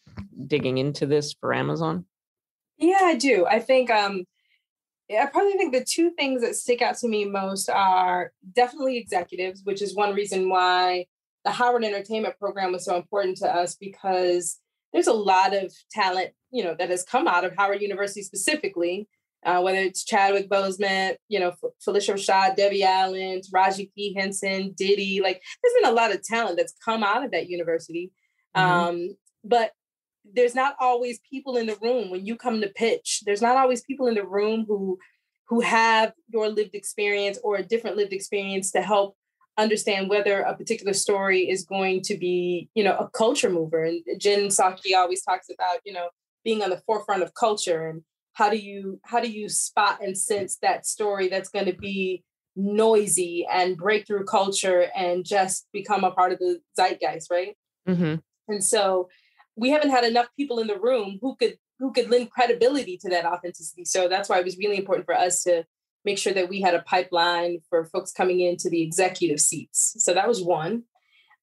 digging 0.47 0.79
into 0.79 1.07
this 1.07 1.33
for 1.33 1.55
Amazon? 1.55 2.05
Yeah, 2.77 3.01
I 3.03 3.17
do. 3.17 3.47
I 3.47 3.61
think 3.61 3.91
um 3.91 4.25
I 5.11 5.27
probably 5.27 5.53
think 5.53 5.73
the 5.73 5.85
two 5.85 6.11
things 6.11 6.43
that 6.43 6.57
stick 6.57 6.83
out 6.83 6.97
to 6.99 7.09
me 7.09 7.25
most 7.25 7.69
are 7.69 8.33
definitely 8.55 8.97
executives, 8.97 9.63
which 9.65 9.81
is 9.81 9.95
one 9.95 10.15
reason 10.15 10.49
why 10.49 11.07
the 11.45 11.53
Howard 11.53 11.85
Entertainment 11.85 12.39
Program 12.39 12.73
was 12.73 12.85
so 12.85 12.97
important 12.97 13.37
to 13.39 13.47
us 13.47 13.77
because 13.77 14.59
there's 14.93 15.07
a 15.07 15.13
lot 15.13 15.55
of 15.55 15.73
talent, 15.93 16.31
you 16.51 16.65
know, 16.65 16.75
that 16.75 16.91
has 16.91 17.05
come 17.05 17.29
out 17.29 17.45
of 17.45 17.55
Howard 17.57 17.83
University 17.83 18.23
specifically, 18.23 19.09
uh, 19.45 19.61
whether 19.61 19.79
it's 19.79 20.05
Chadwick 20.05 20.49
Boseman, 20.49 21.15
you 21.29 21.39
know, 21.39 21.53
Phylicia 21.87 22.15
Rashad, 22.15 22.57
Debbie 22.57 22.83
Allen, 22.83 23.41
Taraji 23.43 23.93
P. 23.95 24.13
Henson, 24.15 24.73
Diddy. 24.77 25.21
Like, 25.23 25.41
there's 25.63 25.75
been 25.81 25.93
a 25.93 25.95
lot 25.95 26.13
of 26.13 26.23
talent 26.25 26.57
that's 26.57 26.75
come 26.85 27.05
out 27.05 27.25
of 27.25 27.31
that 27.31 27.49
university. 27.49 28.11
Mm-hmm. 28.57 28.89
Um, 28.89 29.17
but 29.45 29.71
there's 30.35 30.55
not 30.55 30.77
always 30.81 31.21
people 31.29 31.57
in 31.57 31.67
the 31.67 31.77
room 31.81 32.11
when 32.11 32.27
you 32.27 32.37
come 32.37 32.61
to 32.61 32.69
pitch. 32.69 33.23
There's 33.25 33.43
not 33.43 33.57
always 33.57 33.83
people 33.83 34.07
in 34.07 34.15
the 34.15 34.27
room 34.27 34.65
who 34.67 34.99
who 35.49 35.61
have 35.61 36.13
your 36.29 36.49
lived 36.49 36.75
experience 36.75 37.39
or 37.45 37.57
a 37.57 37.63
different 37.63 37.97
lived 37.97 38.13
experience 38.13 38.73
to 38.73 38.83
help 38.83 39.17
understand 39.59 40.09
whether 40.09 40.41
a 40.41 40.57
particular 40.57 40.93
story 40.93 41.49
is 41.49 41.65
going 41.65 42.03
to 42.03 42.17
be 42.17 42.69
you 42.75 42.85
know 42.85 42.97
a 42.97 43.09
culture 43.11 43.51
mover. 43.51 43.85
And 43.85 44.03
Jen 44.19 44.49
Salke 44.49 44.95
always 44.97 45.23
talks 45.23 45.49
about 45.49 45.79
you 45.85 45.93
know 45.93 46.09
being 46.45 46.63
on 46.63 46.71
the 46.71 46.83
forefront 46.87 47.23
of 47.23 47.35
culture 47.35 47.89
and 47.89 48.03
how 48.35 48.51
do 48.51 48.57
you 48.57 49.01
how 49.05 49.21
do 49.21 49.31
you 49.31 49.49
spot 49.49 49.99
and 50.03 50.17
sense 50.17 50.59
that 50.63 50.87
story 50.87 51.29
that's 51.29 51.49
going 51.49 51.65
to 51.65 51.73
be 51.73 52.23
noisy 52.55 53.47
and 53.53 53.77
break 53.77 54.07
through 54.07 54.25
culture 54.25 54.87
and 54.95 55.25
just 55.25 55.67
become 55.73 56.05
a 56.05 56.11
part 56.11 56.33
of 56.33 56.39
the 56.39 56.59
zeitgeist 56.79 57.31
right? 57.31 57.57
Mm-hmm. 57.89 58.17
and 58.49 58.65
so 58.65 59.09
we 59.57 59.71
haven't 59.71 59.91
had 59.91 60.05
enough 60.05 60.29
people 60.37 60.59
in 60.59 60.67
the 60.67 60.79
room 60.79 61.19
who 61.21 61.35
could 61.37 61.59
who 61.79 61.93
could 61.93 62.09
lend 62.11 62.31
credibility 62.31 62.97
to 62.99 63.09
that 63.11 63.27
authenticity. 63.27 63.85
So 63.85 64.09
that's 64.09 64.29
why 64.29 64.39
it 64.39 64.45
was 64.45 64.57
really 64.57 64.79
important 64.79 65.05
for 65.05 65.15
us 65.15 65.43
to 65.43 65.65
make 66.05 66.17
sure 66.17 66.33
that 66.33 66.49
we 66.49 66.61
had 66.61 66.75
a 66.75 66.83
pipeline 66.83 67.59
for 67.69 67.85
folks 67.85 68.13
coming 68.13 68.41
into 68.41 68.71
the 68.71 68.81
executive 68.81 69.41
seats. 69.41 69.97
So 69.99 70.15
that 70.15 70.29
was 70.29 70.43
one. 70.43 70.85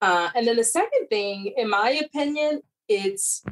Uh, 0.02 0.30
and 0.36 0.47
then 0.47 0.56
the 0.56 0.63
second 0.63 1.08
thing, 1.10 1.54
in 1.56 1.69
my 1.69 1.91
opinion, 1.91 2.62
it's 2.88 3.43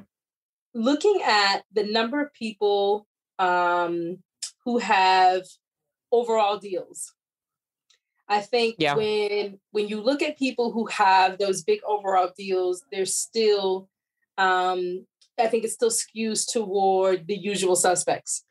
looking 0.74 1.22
at 1.24 1.64
the 1.72 1.84
number 1.84 2.22
of 2.22 2.34
people 2.34 3.08
um, 3.40 4.18
who 4.66 4.80
have 4.80 5.44
overall 6.12 6.58
deals. 6.58 7.14
I 8.28 8.40
think 8.40 8.76
yeah. 8.80 8.96
when 8.96 9.60
when 9.72 9.88
you 9.88 10.02
look 10.02 10.22
at 10.22 10.38
people 10.38 10.72
who 10.72 10.86
have 10.88 11.38
those 11.38 11.64
big 11.64 11.82
overall 11.86 12.32
deals, 12.38 12.84
there's 12.92 13.14
still 13.14 13.90
um, 14.38 15.06
I 15.40 15.48
think 15.48 15.64
it 15.64 15.72
still 15.72 15.92
skews 15.92 16.52
toward 16.52 17.28
the 17.28 17.36
usual 17.36 17.76
suspects. 17.76 18.44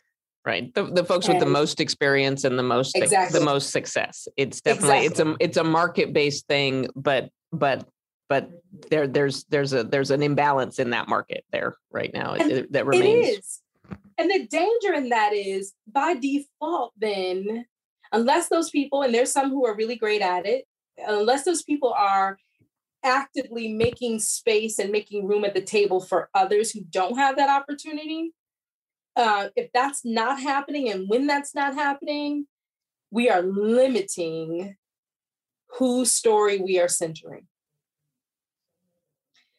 Right. 0.45 0.73
The, 0.75 0.85
the 0.85 1.05
folks 1.05 1.27
and 1.27 1.35
with 1.35 1.45
the 1.45 1.51
most 1.51 1.81
experience 1.81 2.45
and 2.45 2.59
the 2.59 2.63
most 2.63 2.97
exactly. 2.97 3.39
the 3.39 3.45
most 3.45 3.71
success. 3.71 4.27
It's 4.37 4.61
definitely 4.63 5.07
exactly. 5.07 5.07
it's 5.07 5.21
a 5.21 5.45
it's 5.45 5.57
a 5.59 5.65
market 5.65 6.13
based 6.15 6.47
thing, 6.47 6.89
but 6.97 7.29
but 7.53 7.87
but 8.31 8.49
there 8.91 9.07
there's 9.07 9.45
there's 9.45 9.75
a 9.75 9.85
there's 9.85 10.11
an 10.11 10.23
imbalance 10.23 10.79
in 10.79 10.91
that 10.91 11.09
market 11.09 11.45
there 11.53 11.77
right 11.91 12.11
now 12.15 12.35
it, 12.35 12.73
that 12.73 12.87
remains. 12.87 13.29
It 13.29 13.39
is. 13.39 13.61
And 14.17 14.31
the 14.31 14.47
danger 14.47 14.95
in 14.95 15.09
that 15.11 15.33
is 15.33 15.73
by 15.91 16.15
default, 16.15 16.93
then, 16.99 17.65
unless 18.13 18.49
those 18.49 18.71
people, 18.71 19.03
and 19.03 19.15
there's 19.15 19.33
some 19.33 19.51
who 19.51 19.67
are 19.67 19.75
really 19.75 19.97
great 19.97 20.21
at 20.23 20.47
it, 20.47 20.65
unless 21.07 21.45
those 21.45 21.63
people 21.63 21.93
are 21.93 22.39
actively 23.03 23.73
making 23.73 24.19
space 24.19 24.79
and 24.79 24.91
making 24.91 25.27
room 25.27 25.45
at 25.45 25.55
the 25.55 25.61
table 25.61 26.01
for 26.01 26.29
others 26.35 26.71
who 26.71 26.83
don't 26.91 27.17
have 27.17 27.37
that 27.37 27.49
opportunity, 27.49 28.33
uh, 29.17 29.49
if 29.57 29.71
that's 29.73 30.05
not 30.05 30.41
happening 30.41 30.91
and 30.91 31.09
when 31.09 31.27
that's 31.27 31.55
not 31.55 31.75
happening, 31.75 32.47
we 33.11 33.29
are 33.29 33.43
limiting 33.43 34.77
whose 35.79 36.13
story 36.13 36.59
we 36.59 36.79
are 36.79 36.89
centering. 36.89 37.47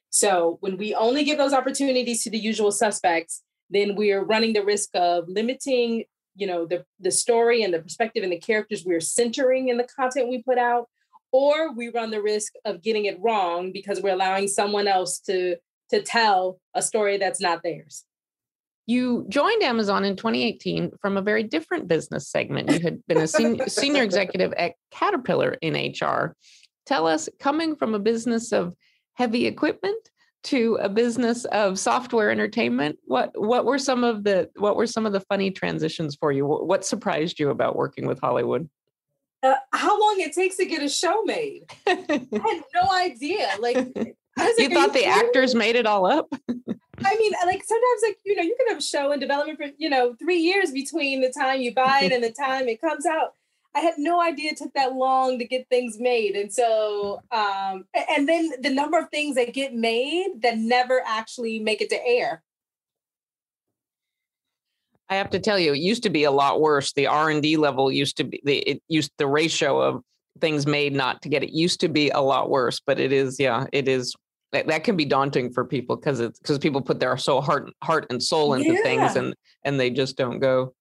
So 0.10 0.58
when 0.60 0.78
we 0.78 0.94
only 0.94 1.24
give 1.24 1.38
those 1.38 1.54
opportunities 1.54 2.24
to 2.24 2.30
the 2.30 2.38
usual 2.38 2.72
suspects, 2.72 3.44
then 3.70 3.96
we're 3.96 4.24
running 4.24 4.54
the 4.54 4.64
risk 4.64 4.90
of 4.94 5.28
limiting, 5.30 6.04
you 6.36 6.48
know, 6.48 6.66
the, 6.66 6.86
the 7.00 7.12
story 7.12 7.64
and 7.64 7.74
the 7.74 7.80
perspective 7.80 8.24
and 8.24 8.32
the 8.32 8.40
characters 8.40 8.84
we're 8.86 9.00
centering 9.00 9.70
in 9.70 9.78
the 9.78 9.88
content 9.96 10.28
we 10.28 10.44
put 10.44 10.58
out, 10.58 10.90
or 11.32 11.74
we 11.74 11.90
run 11.90 12.12
the 12.12 12.22
risk 12.22 12.54
of 12.66 12.82
getting 12.82 13.06
it 13.06 13.18
wrong 13.20 13.72
because 13.72 14.02
we're 14.02 14.14
allowing 14.14 14.48
someone 14.48 14.88
else 14.88 15.20
to 15.20 15.56
to 15.90 16.02
tell 16.02 16.60
a 16.74 16.82
story 16.82 17.18
that's 17.18 17.42
not 17.42 17.62
theirs. 17.64 18.06
You 18.88 19.26
joined 19.30 19.62
Amazon 19.62 20.04
in 20.04 20.16
2018 20.16 20.92
from 21.02 21.18
a 21.18 21.22
very 21.22 21.44
different 21.44 21.88
business 21.88 22.30
segment. 22.30 22.72
You 22.72 22.80
had 22.80 23.06
been 23.08 23.18
a 23.18 23.28
senior, 23.28 23.66
senior 23.68 24.04
executive 24.04 24.54
at 24.54 24.74
Caterpillar 24.92 25.58
in 25.62 25.74
HR. 25.74 26.36
Tell 26.86 27.08
us, 27.08 27.30
coming 27.40 27.76
from 27.76 27.94
a 27.94 28.00
business 28.00 28.52
of 28.52 28.74
heavy 29.14 29.46
equipment 29.46 30.10
to 30.44 30.80
a 30.82 30.90
business 30.90 31.46
of 31.46 31.78
software 31.78 32.32
entertainment, 32.32 32.98
what 33.06 33.32
what 33.40 33.66
were 33.66 33.78
some 33.78 34.04
of 34.04 34.24
the 34.24 34.50
what 34.56 34.76
were 34.76 34.88
some 34.88 35.06
of 35.06 35.14
the 35.14 35.20
funny 35.22 35.52
transitions 35.52 36.16
for 36.16 36.32
you? 36.32 36.46
What 36.46 36.84
surprised 36.84 37.40
you 37.40 37.50
about 37.50 37.76
working 37.76 38.08
with 38.08 38.20
Hollywood? 38.20 38.68
Uh, 39.44 39.56
how 39.72 40.00
long 40.00 40.20
it 40.20 40.34
takes 40.34 40.58
to 40.58 40.66
get 40.66 40.84
a 40.84 40.90
show 40.90 41.24
made? 41.24 41.66
I 41.88 42.06
had 42.08 42.28
no 42.76 42.92
idea. 42.94 43.50
Like, 43.60 43.76
you 44.58 44.70
thought 44.70 44.94
the 44.94 45.06
actors 45.06 45.56
made 45.56 45.76
it 45.76 45.86
all 45.86 46.06
up? 46.06 46.32
I 47.04 47.16
mean, 47.18 47.34
like 47.46 47.64
sometimes, 47.64 48.02
like 48.04 48.18
you 48.24 48.36
know, 48.36 48.44
you 48.44 48.56
can 48.58 48.68
have 48.70 48.78
a 48.78 48.82
show 48.82 49.12
in 49.12 49.20
development 49.20 49.58
for 49.58 49.68
you 49.78 49.90
know 49.90 50.16
three 50.20 50.38
years 50.38 50.72
between 50.72 51.22
the 51.22 51.32
time 51.32 51.62
you 51.62 51.74
buy 51.74 52.02
it 52.04 52.12
and 52.12 52.24
the 52.24 52.32
time 52.32 52.68
it 52.68 52.82
comes 52.82 53.06
out. 53.06 53.34
I 53.74 53.80
had 53.80 53.94
no 53.98 54.22
idea 54.22 54.52
it 54.52 54.58
took 54.58 54.74
that 54.74 54.94
long 54.94 55.40
to 55.40 55.46
get 55.46 55.68
things 55.70 55.98
made, 55.98 56.36
and 56.36 56.54
so, 56.54 57.22
um, 57.32 57.86
and 58.10 58.28
then 58.28 58.52
the 58.62 58.70
number 58.70 59.00
of 59.00 59.10
things 59.10 59.36
that 59.36 59.54
get 59.54 59.74
made 59.74 60.42
that 60.42 60.58
never 60.58 61.02
actually 61.06 61.60
make 61.60 61.82
it 61.82 61.90
to 61.90 62.06
air. 62.06 62.44
I 65.12 65.16
have 65.16 65.30
to 65.32 65.40
tell 65.40 65.60
you, 65.60 65.74
it 65.74 65.80
used 65.80 66.04
to 66.04 66.10
be 66.10 66.24
a 66.24 66.32
lot 66.32 66.62
worse. 66.62 66.94
The 66.94 67.06
R 67.06 67.30
and 67.30 67.44
D 67.44 67.58
level 67.58 67.92
used 67.92 68.18
to 68.18 68.24
be 68.24 68.42
the 68.44 68.58
it 68.60 68.82
used 68.88 69.12
the 69.18 69.28
ratio 69.28 69.80
of 69.80 70.02
things 70.40 70.66
made 70.66 70.94
not 70.94 71.22
to 71.22 71.30
get 71.30 71.44
it 71.44 71.52
used 71.52 71.82
to 71.82 71.90
be 71.90 72.10
a 72.10 72.22
lot 72.22 72.50
worse, 72.50 72.80
but 72.80 73.00
it 73.00 73.12
is 73.12 73.40
yeah, 73.40 73.66
it 73.74 73.88
is 73.88 74.16
that, 74.52 74.68
that 74.68 74.84
can 74.84 74.96
be 74.96 75.06
daunting 75.06 75.52
for 75.52 75.66
people 75.66 75.96
because 75.96 76.20
it's 76.20 76.40
because 76.40 76.60
people 76.60 76.82
put 76.82 77.00
their 77.00 77.18
soul 77.18 77.42
heart 77.42 77.72
heart 77.84 78.08
and 78.10 78.22
soul 78.22 78.54
into 78.54 78.74
yeah. 78.74 78.84
things 78.84 79.16
and 79.16 79.36
and 79.64 79.80
they 79.80 79.90
just 79.90 80.18
don't 80.18 80.40
go 80.40 80.74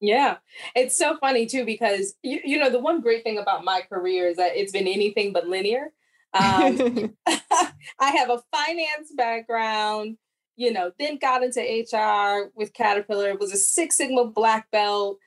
yeah 0.00 0.36
it's 0.74 0.96
so 0.96 1.16
funny 1.18 1.46
too 1.46 1.64
because 1.64 2.14
you, 2.22 2.40
you 2.44 2.58
know 2.58 2.70
the 2.70 2.78
one 2.78 3.00
great 3.00 3.22
thing 3.22 3.38
about 3.38 3.64
my 3.64 3.82
career 3.88 4.28
is 4.28 4.36
that 4.36 4.56
it's 4.56 4.72
been 4.72 4.86
anything 4.86 5.32
but 5.32 5.46
linear 5.46 5.92
um, 6.34 7.14
i 7.26 8.10
have 8.10 8.30
a 8.30 8.42
finance 8.54 9.12
background 9.16 10.16
you 10.56 10.72
know 10.72 10.90
then 10.98 11.18
got 11.18 11.42
into 11.42 11.60
hr 11.60 12.50
with 12.54 12.72
caterpillar 12.72 13.36
was 13.36 13.52
a 13.52 13.56
six 13.56 13.96
sigma 13.96 14.24
black 14.24 14.70
belt 14.70 15.18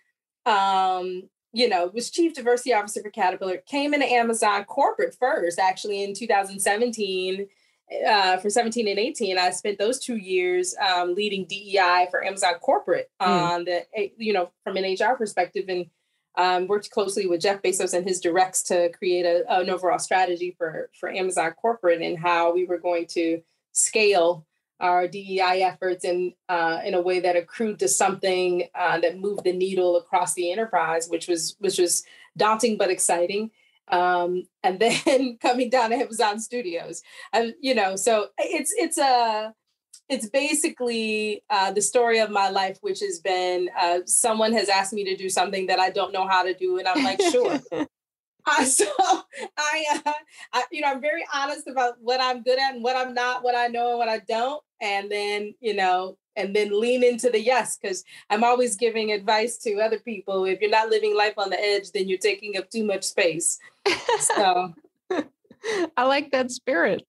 um, 0.46 1.24
you 1.54 1.70
know 1.70 1.92
was 1.94 2.10
chief 2.10 2.34
diversity 2.34 2.74
officer 2.74 3.02
for 3.02 3.10
caterpillar 3.10 3.58
came 3.58 3.94
into 3.94 4.06
amazon 4.06 4.64
corporate 4.66 5.16
first 5.20 5.60
actually 5.60 6.04
in 6.04 6.14
2017 6.14 7.48
uh, 8.08 8.38
for 8.38 8.50
17 8.50 8.88
and 8.88 9.00
18, 9.00 9.38
I 9.38 9.50
spent 9.52 9.80
those 9.80 10.00
two 10.00 10.18
years 10.18 10.76
um, 10.78 11.16
leading 11.16 11.46
DEI 11.46 12.08
for 12.12 12.24
Amazon 12.24 12.54
corporate 12.62 13.10
mm. 13.22 13.28
on 13.28 13.66
the, 13.66 13.86
you 14.18 14.34
know, 14.34 14.52
from 14.64 14.78
an 14.78 14.84
HR 14.84 15.16
perspective 15.16 15.66
and 15.68 15.88
um, 16.38 16.68
worked 16.68 16.92
closely 16.92 17.26
with 17.26 17.42
Jeff 17.42 17.62
Bezos 17.62 17.94
and 17.94 18.08
his 18.08 18.22
directs 18.22 18.64
to 18.64 18.90
create 18.90 19.26
a, 19.26 19.44
an 19.52 19.70
overall 19.70 20.00
strategy 20.00 20.56
for, 20.58 20.90
for 21.00 21.10
Amazon 21.10 21.52
corporate 21.52 22.02
and 22.02 22.18
how 22.18 22.54
we 22.54 22.66
were 22.66 22.78
going 22.78 23.08
to 23.08 23.42
scale 23.72 24.46
our 24.80 25.08
DEI 25.08 25.62
efforts 25.62 26.06
in, 26.06 26.34
uh, 26.48 26.80
in 26.86 26.94
a 26.94 27.02
way 27.02 27.20
that 27.20 27.36
accrued 27.36 27.80
to 27.80 27.88
something 27.88 28.64
uh, 28.76 29.00
that 29.00 29.20
moved 29.20 29.44
the 29.44 29.54
needle 29.54 29.98
across 29.98 30.34
the 30.34 30.52
enterprise, 30.52 31.08
which 31.10 31.28
was, 31.28 31.56
which 31.60 31.78
was 31.78 32.04
daunting 32.38 32.78
but 32.78 32.90
exciting 32.90 33.52
um, 33.90 34.48
and 34.64 34.80
then 35.06 35.38
coming 35.42 35.70
down 35.70 35.90
to 35.90 35.98
Amazon 35.98 36.40
Studios. 36.40 37.02
And 37.34 37.54
you 37.60 37.76
know, 37.76 37.96
so 37.96 38.28
it's 38.38 38.74
it's 38.78 38.98
a 38.98 39.54
it's 40.08 40.30
basically 40.30 41.44
uh, 41.50 41.72
the 41.72 41.82
story 41.82 42.20
of 42.20 42.32
my 42.32 42.50
life, 42.50 42.78
which 42.82 43.00
has 43.00 43.20
been 43.20 43.70
uh, 43.80 44.00
someone 44.06 44.54
has 44.54 44.70
asked 44.70 44.94
me 44.94 45.04
to 45.06 45.16
do 45.16 45.30
something 45.30 45.68
that 45.68 45.80
I 45.80 45.90
don't 45.90 46.14
know 46.14 46.28
how 46.28 46.44
to 46.44 46.54
do, 46.54 46.78
and 46.80 46.88
I'm 46.88 47.04
like, 47.04 47.22
sure. 47.22 47.60
uh, 48.46 48.64
so 48.66 48.86
I, 49.58 50.02
uh, 50.06 50.12
I, 50.54 50.64
you 50.72 50.82
know, 50.82 50.88
I'm 50.88 51.02
very 51.02 51.26
honest 51.34 51.68
about 51.68 51.96
what 52.02 52.22
I'm 52.22 52.44
good 52.44 52.60
at 52.60 52.76
and 52.76 52.84
what 52.84 52.96
I'm 52.96 53.14
not, 53.14 53.44
what 53.44 53.56
I 53.56 53.68
know 53.68 53.90
and 53.90 53.98
what 53.98 54.10
I 54.10 54.20
don't, 54.20 54.64
and 54.82 55.12
then 55.12 55.54
you 55.60 55.74
know, 55.74 56.18
and 56.40 56.56
then 56.56 56.80
lean 56.80 57.04
into 57.04 57.30
the 57.30 57.40
yes 57.40 57.78
because 57.78 58.04
i'm 58.30 58.44
always 58.44 58.76
giving 58.76 59.12
advice 59.12 59.58
to 59.58 59.80
other 59.80 60.00
people. 60.00 60.46
If 60.46 60.62
you're 60.62 60.70
not 60.70 60.90
living 60.90 61.16
life 61.16 61.34
on 61.38 61.50
the 61.50 61.60
edge 61.60 61.92
then 61.92 62.08
you're 62.08 62.18
taking 62.18 62.58
up 62.58 62.70
too 62.70 62.84
much 62.84 63.04
space. 63.04 63.60
So 64.20 64.74
i 65.98 66.04
like 66.04 66.32
that 66.32 66.52
spirit. 66.52 67.06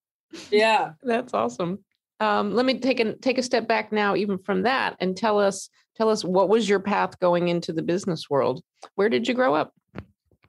Yeah. 0.51 0.93
That's 1.03 1.35
awesome. 1.35 1.85
Um, 2.19 2.55
let 2.55 2.67
me 2.67 2.79
take 2.79 3.01
a 3.01 3.15
take 3.15 3.39
a 3.39 3.43
step 3.43 3.67
back 3.67 3.93
now 3.93 4.15
even 4.15 4.39
from 4.39 4.63
that 4.63 4.97
and 5.01 5.17
tell 5.17 5.39
us 5.39 5.71
tell 5.97 6.11
us 6.11 6.25
what 6.25 6.49
was 6.49 6.69
your 6.69 6.81
path 6.81 7.19
going 7.21 7.49
into 7.49 7.73
the 7.73 7.83
business 7.83 8.29
world? 8.29 8.63
Where 8.97 9.09
did 9.09 9.27
you 9.27 9.35
grow 9.35 9.55
up 9.55 9.73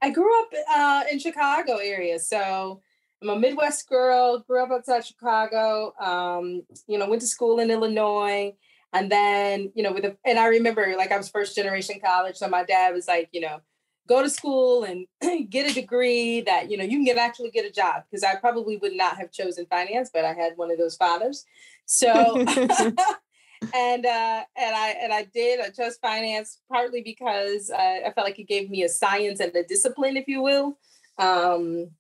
i 0.02 0.10
grew 0.10 0.42
up 0.42 0.54
uh, 0.76 1.04
in 1.12 1.20
chicago 1.20 1.78
area 1.78 2.20
so 2.20 2.82
I'm 3.22 3.30
a 3.30 3.40
Midwest 3.40 3.88
girl, 3.88 4.40
grew 4.40 4.64
up 4.64 4.72
outside 4.72 5.06
Chicago, 5.06 5.94
um, 6.00 6.64
you 6.88 6.98
know, 6.98 7.08
went 7.08 7.22
to 7.22 7.28
school 7.28 7.60
in 7.60 7.70
Illinois. 7.70 8.54
And 8.94 9.12
then, 9.12 9.72
you 9.76 9.84
know, 9.84 9.94
with 9.94 10.06
a, 10.06 10.18
and 10.26 10.40
I 10.40 10.48
remember 10.48 10.96
like 10.98 11.12
I 11.12 11.18
was 11.18 11.30
first 11.30 11.56
generation 11.56 12.00
college. 12.04 12.38
So 12.38 12.48
my 12.48 12.64
dad 12.64 12.94
was 12.94 13.08
like, 13.08 13.30
you 13.32 13.42
know, 13.42 13.62
go 14.08 14.24
to 14.24 14.30
school 14.30 14.84
and 14.84 15.06
get 15.50 15.70
a 15.70 15.74
degree 15.74 16.42
that, 16.42 16.72
you 16.72 16.78
know, 16.78 16.84
you 16.84 16.98
can 16.98 17.06
get 17.06 17.18
actually 17.18 17.52
get 17.52 17.66
a 17.66 17.72
job. 17.72 18.04
Cause 18.12 18.24
I 18.24 18.36
probably 18.36 18.78
would 18.78 18.94
not 18.94 19.18
have 19.18 19.32
chosen 19.32 19.68
finance, 19.68 20.10
but 20.12 20.26
I 20.26 20.34
had 20.34 20.54
one 20.58 20.72
of 20.72 20.80
those 20.80 20.96
fathers. 20.96 21.46
So, 21.86 22.44
and, 23.74 24.06
uh, 24.06 24.44
and 24.56 24.76
I, 24.76 24.96
and 25.02 25.14
I 25.14 25.28
did, 25.34 25.60
I 25.60 25.70
chose 25.70 25.98
finance 26.02 26.60
partly 26.70 27.02
because 27.02 27.70
uh, 27.70 28.00
I 28.06 28.12
felt 28.14 28.26
like 28.26 28.40
it 28.40 28.48
gave 28.48 28.70
me 28.70 28.84
a 28.84 28.90
science 28.90 29.40
and 29.40 29.56
a 29.56 29.64
discipline, 29.64 30.18
if 30.18 30.28
you 30.28 30.42
will. 30.42 30.78
Um, 31.18 31.92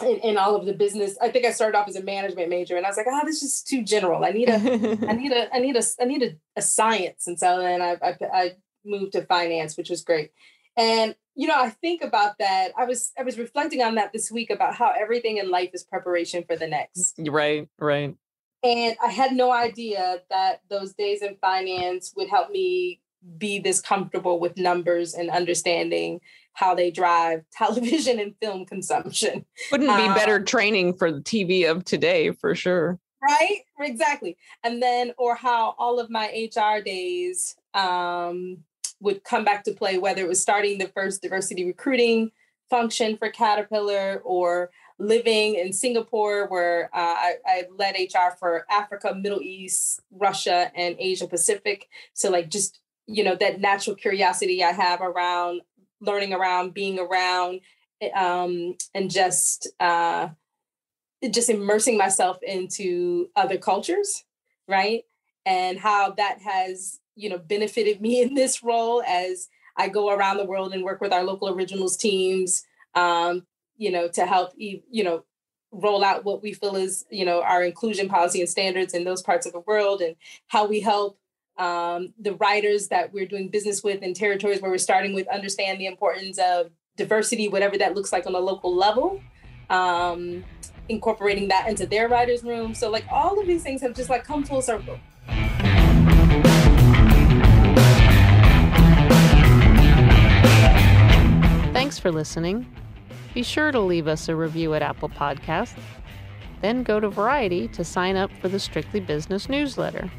in, 0.00 0.16
in, 0.20 0.38
all 0.38 0.56
of 0.56 0.64
the 0.64 0.72
business. 0.72 1.18
I 1.20 1.28
think 1.28 1.44
I 1.44 1.52
started 1.52 1.76
off 1.76 1.86
as 1.86 1.96
a 1.96 2.02
management 2.02 2.48
major, 2.48 2.76
and 2.76 2.86
I 2.86 2.88
was 2.88 2.96
like, 2.96 3.06
"Oh, 3.10 3.20
this 3.26 3.42
is 3.42 3.62
too 3.62 3.82
general. 3.82 4.24
I 4.24 4.30
need 4.30 4.48
a, 4.48 4.54
I 5.08 5.12
need 5.12 5.32
a, 5.32 5.54
I 5.54 5.58
need 5.58 5.76
a, 5.76 5.82
I 6.00 6.04
need 6.04 6.22
a, 6.22 6.30
a 6.56 6.62
science." 6.62 7.26
And 7.26 7.38
so 7.38 7.58
then 7.58 7.82
I, 7.82 7.98
I, 8.02 8.16
I 8.32 8.52
moved 8.86 9.12
to 9.12 9.26
finance, 9.26 9.76
which 9.76 9.90
was 9.90 10.02
great. 10.02 10.30
And 10.78 11.14
you 11.34 11.46
know, 11.46 11.58
I 11.58 11.70
think 11.70 12.02
about 12.02 12.38
that. 12.38 12.72
I 12.76 12.84
was, 12.84 13.12
I 13.18 13.22
was 13.22 13.38
reflecting 13.38 13.82
on 13.82 13.94
that 13.94 14.12
this 14.12 14.30
week 14.30 14.50
about 14.50 14.74
how 14.74 14.92
everything 14.98 15.38
in 15.38 15.50
life 15.50 15.70
is 15.72 15.82
preparation 15.82 16.44
for 16.46 16.56
the 16.56 16.66
next. 16.66 17.14
Right, 17.18 17.68
right. 17.78 18.14
And 18.62 18.96
I 19.02 19.08
had 19.08 19.32
no 19.32 19.52
idea 19.52 20.22
that 20.30 20.62
those 20.70 20.94
days 20.94 21.22
in 21.22 21.36
finance 21.40 22.12
would 22.16 22.28
help 22.28 22.50
me 22.50 23.00
be 23.38 23.58
this 23.58 23.80
comfortable 23.80 24.38
with 24.38 24.56
numbers 24.56 25.14
and 25.14 25.30
understanding 25.30 26.20
how 26.54 26.74
they 26.74 26.90
drive 26.90 27.42
television 27.52 28.18
and 28.18 28.34
film 28.40 28.64
consumption. 28.66 29.44
Wouldn't 29.70 29.96
be 29.96 30.04
um, 30.04 30.14
better 30.14 30.42
training 30.42 30.94
for 30.94 31.10
the 31.10 31.20
TV 31.20 31.70
of 31.70 31.84
today 31.84 32.30
for 32.32 32.54
sure. 32.54 32.98
Right? 33.22 33.60
Exactly. 33.80 34.36
And 34.64 34.82
then, 34.82 35.12
or 35.16 35.36
how 35.36 35.74
all 35.78 36.00
of 36.00 36.10
my 36.10 36.26
HR 36.26 36.82
days 36.82 37.54
um, 37.72 38.58
would 39.00 39.22
come 39.22 39.44
back 39.44 39.64
to 39.64 39.72
play, 39.72 39.98
whether 39.98 40.22
it 40.22 40.28
was 40.28 40.40
starting 40.40 40.78
the 40.78 40.88
first 40.88 41.22
diversity 41.22 41.64
recruiting 41.64 42.32
function 42.68 43.16
for 43.16 43.28
Caterpillar 43.28 44.22
or 44.24 44.70
living 44.98 45.54
in 45.54 45.72
Singapore, 45.72 46.46
where 46.48 46.90
uh, 46.94 46.98
I, 46.98 47.34
I, 47.46 47.62
led 47.76 47.96
HR 47.98 48.36
for 48.38 48.66
Africa, 48.70 49.14
Middle 49.14 49.42
East, 49.42 50.00
Russia, 50.10 50.70
and 50.74 50.96
Asia 50.98 51.26
Pacific. 51.26 51.88
So, 52.14 52.30
like, 52.30 52.48
just 52.48 52.80
you 53.06 53.24
know, 53.24 53.34
that 53.36 53.60
natural 53.60 53.96
curiosity 53.96 54.62
I 54.62 54.72
have 54.72 55.00
around 55.00 55.62
learning 56.00 56.32
around, 56.32 56.74
being 56.74 56.98
around, 56.98 57.60
um, 58.14 58.76
and 58.94 59.10
just 59.10 59.68
uh, 59.80 60.28
just 61.30 61.48
immersing 61.48 61.96
myself 61.96 62.38
into 62.42 63.28
other 63.36 63.56
cultures, 63.56 64.24
right? 64.68 65.04
And 65.46 65.78
how 65.78 66.12
that 66.12 66.40
has 66.42 67.00
you 67.14 67.30
know 67.30 67.38
benefited 67.38 68.00
me 68.00 68.20
in 68.22 68.34
this 68.34 68.62
role 68.62 69.02
as 69.06 69.48
I 69.76 69.88
go 69.88 70.10
around 70.10 70.36
the 70.36 70.44
world 70.44 70.74
and 70.74 70.84
work 70.84 71.00
with 71.00 71.12
our 71.12 71.22
local 71.22 71.48
originals 71.48 71.96
teams 71.96 72.64
um, 72.94 73.46
you 73.76 73.90
know, 73.90 74.08
to 74.08 74.26
help, 74.26 74.52
you 74.56 75.04
know, 75.04 75.24
roll 75.72 76.04
out 76.04 76.24
what 76.24 76.42
we 76.42 76.52
feel 76.52 76.76
is, 76.76 77.04
you 77.10 77.24
know, 77.24 77.42
our 77.42 77.64
inclusion 77.64 78.08
policy 78.08 78.40
and 78.40 78.48
standards 78.48 78.92
in 78.92 79.04
those 79.04 79.22
parts 79.22 79.46
of 79.46 79.52
the 79.52 79.60
world 79.60 80.02
and 80.02 80.16
how 80.48 80.66
we 80.66 80.80
help 80.80 81.18
um, 81.56 82.12
the 82.18 82.34
writers 82.34 82.88
that 82.88 83.12
we're 83.12 83.26
doing 83.26 83.48
business 83.48 83.82
with 83.82 84.02
in 84.02 84.14
territories 84.14 84.60
where 84.60 84.70
we're 84.70 84.78
starting 84.78 85.14
with 85.14 85.26
understand 85.28 85.80
the 85.80 85.86
importance 85.86 86.38
of 86.38 86.70
diversity, 86.96 87.48
whatever 87.48 87.78
that 87.78 87.94
looks 87.94 88.12
like 88.12 88.26
on 88.26 88.34
a 88.34 88.38
local 88.38 88.74
level, 88.74 89.20
um, 89.70 90.44
incorporating 90.88 91.48
that 91.48 91.68
into 91.68 91.86
their 91.86 92.08
writers' 92.08 92.42
room. 92.42 92.74
So 92.74 92.90
like 92.90 93.04
all 93.10 93.40
of 93.40 93.46
these 93.46 93.62
things 93.62 93.80
have 93.80 93.94
just 93.94 94.10
like 94.10 94.24
come 94.24 94.44
full 94.44 94.62
circle. 94.62 94.98
Thanks 101.72 101.98
for 101.98 102.12
listening. 102.12 102.66
Be 103.34 103.42
sure 103.42 103.72
to 103.72 103.80
leave 103.80 104.08
us 104.08 104.28
a 104.28 104.36
review 104.36 104.74
at 104.74 104.82
Apple 104.82 105.08
Podcasts. 105.08 105.80
Then 106.60 106.82
go 106.82 107.00
to 107.00 107.08
Variety 107.08 107.66
to 107.68 107.82
sign 107.82 108.14
up 108.14 108.30
for 108.40 108.48
the 108.48 108.60
Strictly 108.60 109.00
Business 109.00 109.48
newsletter. 109.48 110.10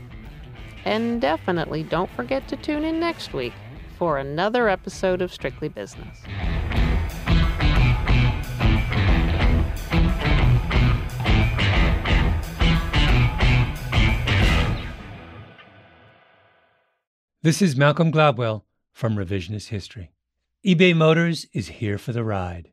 And 0.84 1.22
definitely 1.22 1.84
don't 1.84 2.10
forget 2.12 2.48
to 2.48 2.58
tune 2.58 2.84
in 2.84 3.00
next 3.00 3.32
week 3.32 3.54
for 4.00 4.18
another 4.18 4.68
episode 4.68 5.22
of 5.22 5.32
Strictly 5.32 5.70
Business. 5.70 6.18
This 17.44 17.62
is 17.62 17.76
Malcolm 17.76 18.12
Gladwell 18.12 18.64
from 18.92 19.16
Revisionist 19.16 19.68
History. 19.68 20.12
eBay 20.66 20.96
Motors 20.96 21.46
is 21.54 21.68
here 21.68 21.98
for 21.98 22.12
the 22.12 22.24
ride. 22.24 22.73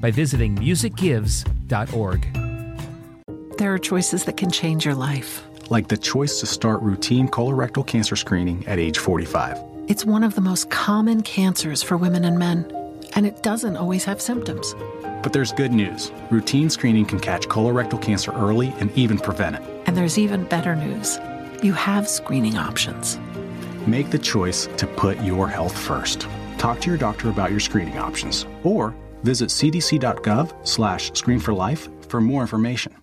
by 0.00 0.10
visiting 0.10 0.56
musicgives.org. 0.56 2.26
There 3.58 3.74
are 3.74 3.78
choices 3.78 4.24
that 4.24 4.36
can 4.36 4.50
change 4.50 4.84
your 4.84 4.94
life. 4.94 5.44
Like 5.68 5.88
the 5.88 5.96
choice 5.96 6.40
to 6.40 6.46
start 6.46 6.80
routine 6.80 7.28
colorectal 7.28 7.86
cancer 7.86 8.16
screening 8.16 8.66
at 8.66 8.78
age 8.78 8.98
45. 8.98 9.58
It's 9.88 10.04
one 10.04 10.24
of 10.24 10.34
the 10.34 10.40
most 10.40 10.70
common 10.70 11.22
cancers 11.22 11.82
for 11.82 11.96
women 11.96 12.24
and 12.24 12.38
men, 12.38 12.64
and 13.14 13.26
it 13.26 13.42
doesn't 13.42 13.76
always 13.76 14.04
have 14.04 14.20
symptoms. 14.20 14.74
But 15.22 15.32
there's 15.32 15.52
good 15.52 15.72
news. 15.72 16.10
Routine 16.30 16.70
screening 16.70 17.04
can 17.04 17.20
catch 17.20 17.48
colorectal 17.48 18.00
cancer 18.00 18.32
early 18.32 18.72
and 18.78 18.90
even 18.96 19.18
prevent 19.18 19.56
it. 19.56 19.62
And 19.86 19.96
there's 19.96 20.16
even 20.16 20.44
better 20.44 20.74
news. 20.74 21.18
You 21.62 21.74
have 21.74 22.08
screening 22.08 22.56
options. 22.56 23.18
Make 23.86 24.10
the 24.10 24.18
choice 24.18 24.68
to 24.78 24.86
put 24.86 25.20
your 25.20 25.48
health 25.48 25.76
first. 25.76 26.26
Talk 26.56 26.80
to 26.80 26.88
your 26.88 26.98
doctor 26.98 27.28
about 27.28 27.50
your 27.50 27.60
screening 27.60 27.98
options 27.98 28.46
or 28.64 28.94
Visit 29.22 29.50
cdc.gov 29.50 30.66
slash 30.66 31.12
screen 31.12 31.38
for 31.38 31.52
life 31.52 31.88
for 32.08 32.20
more 32.20 32.40
information. 32.42 32.99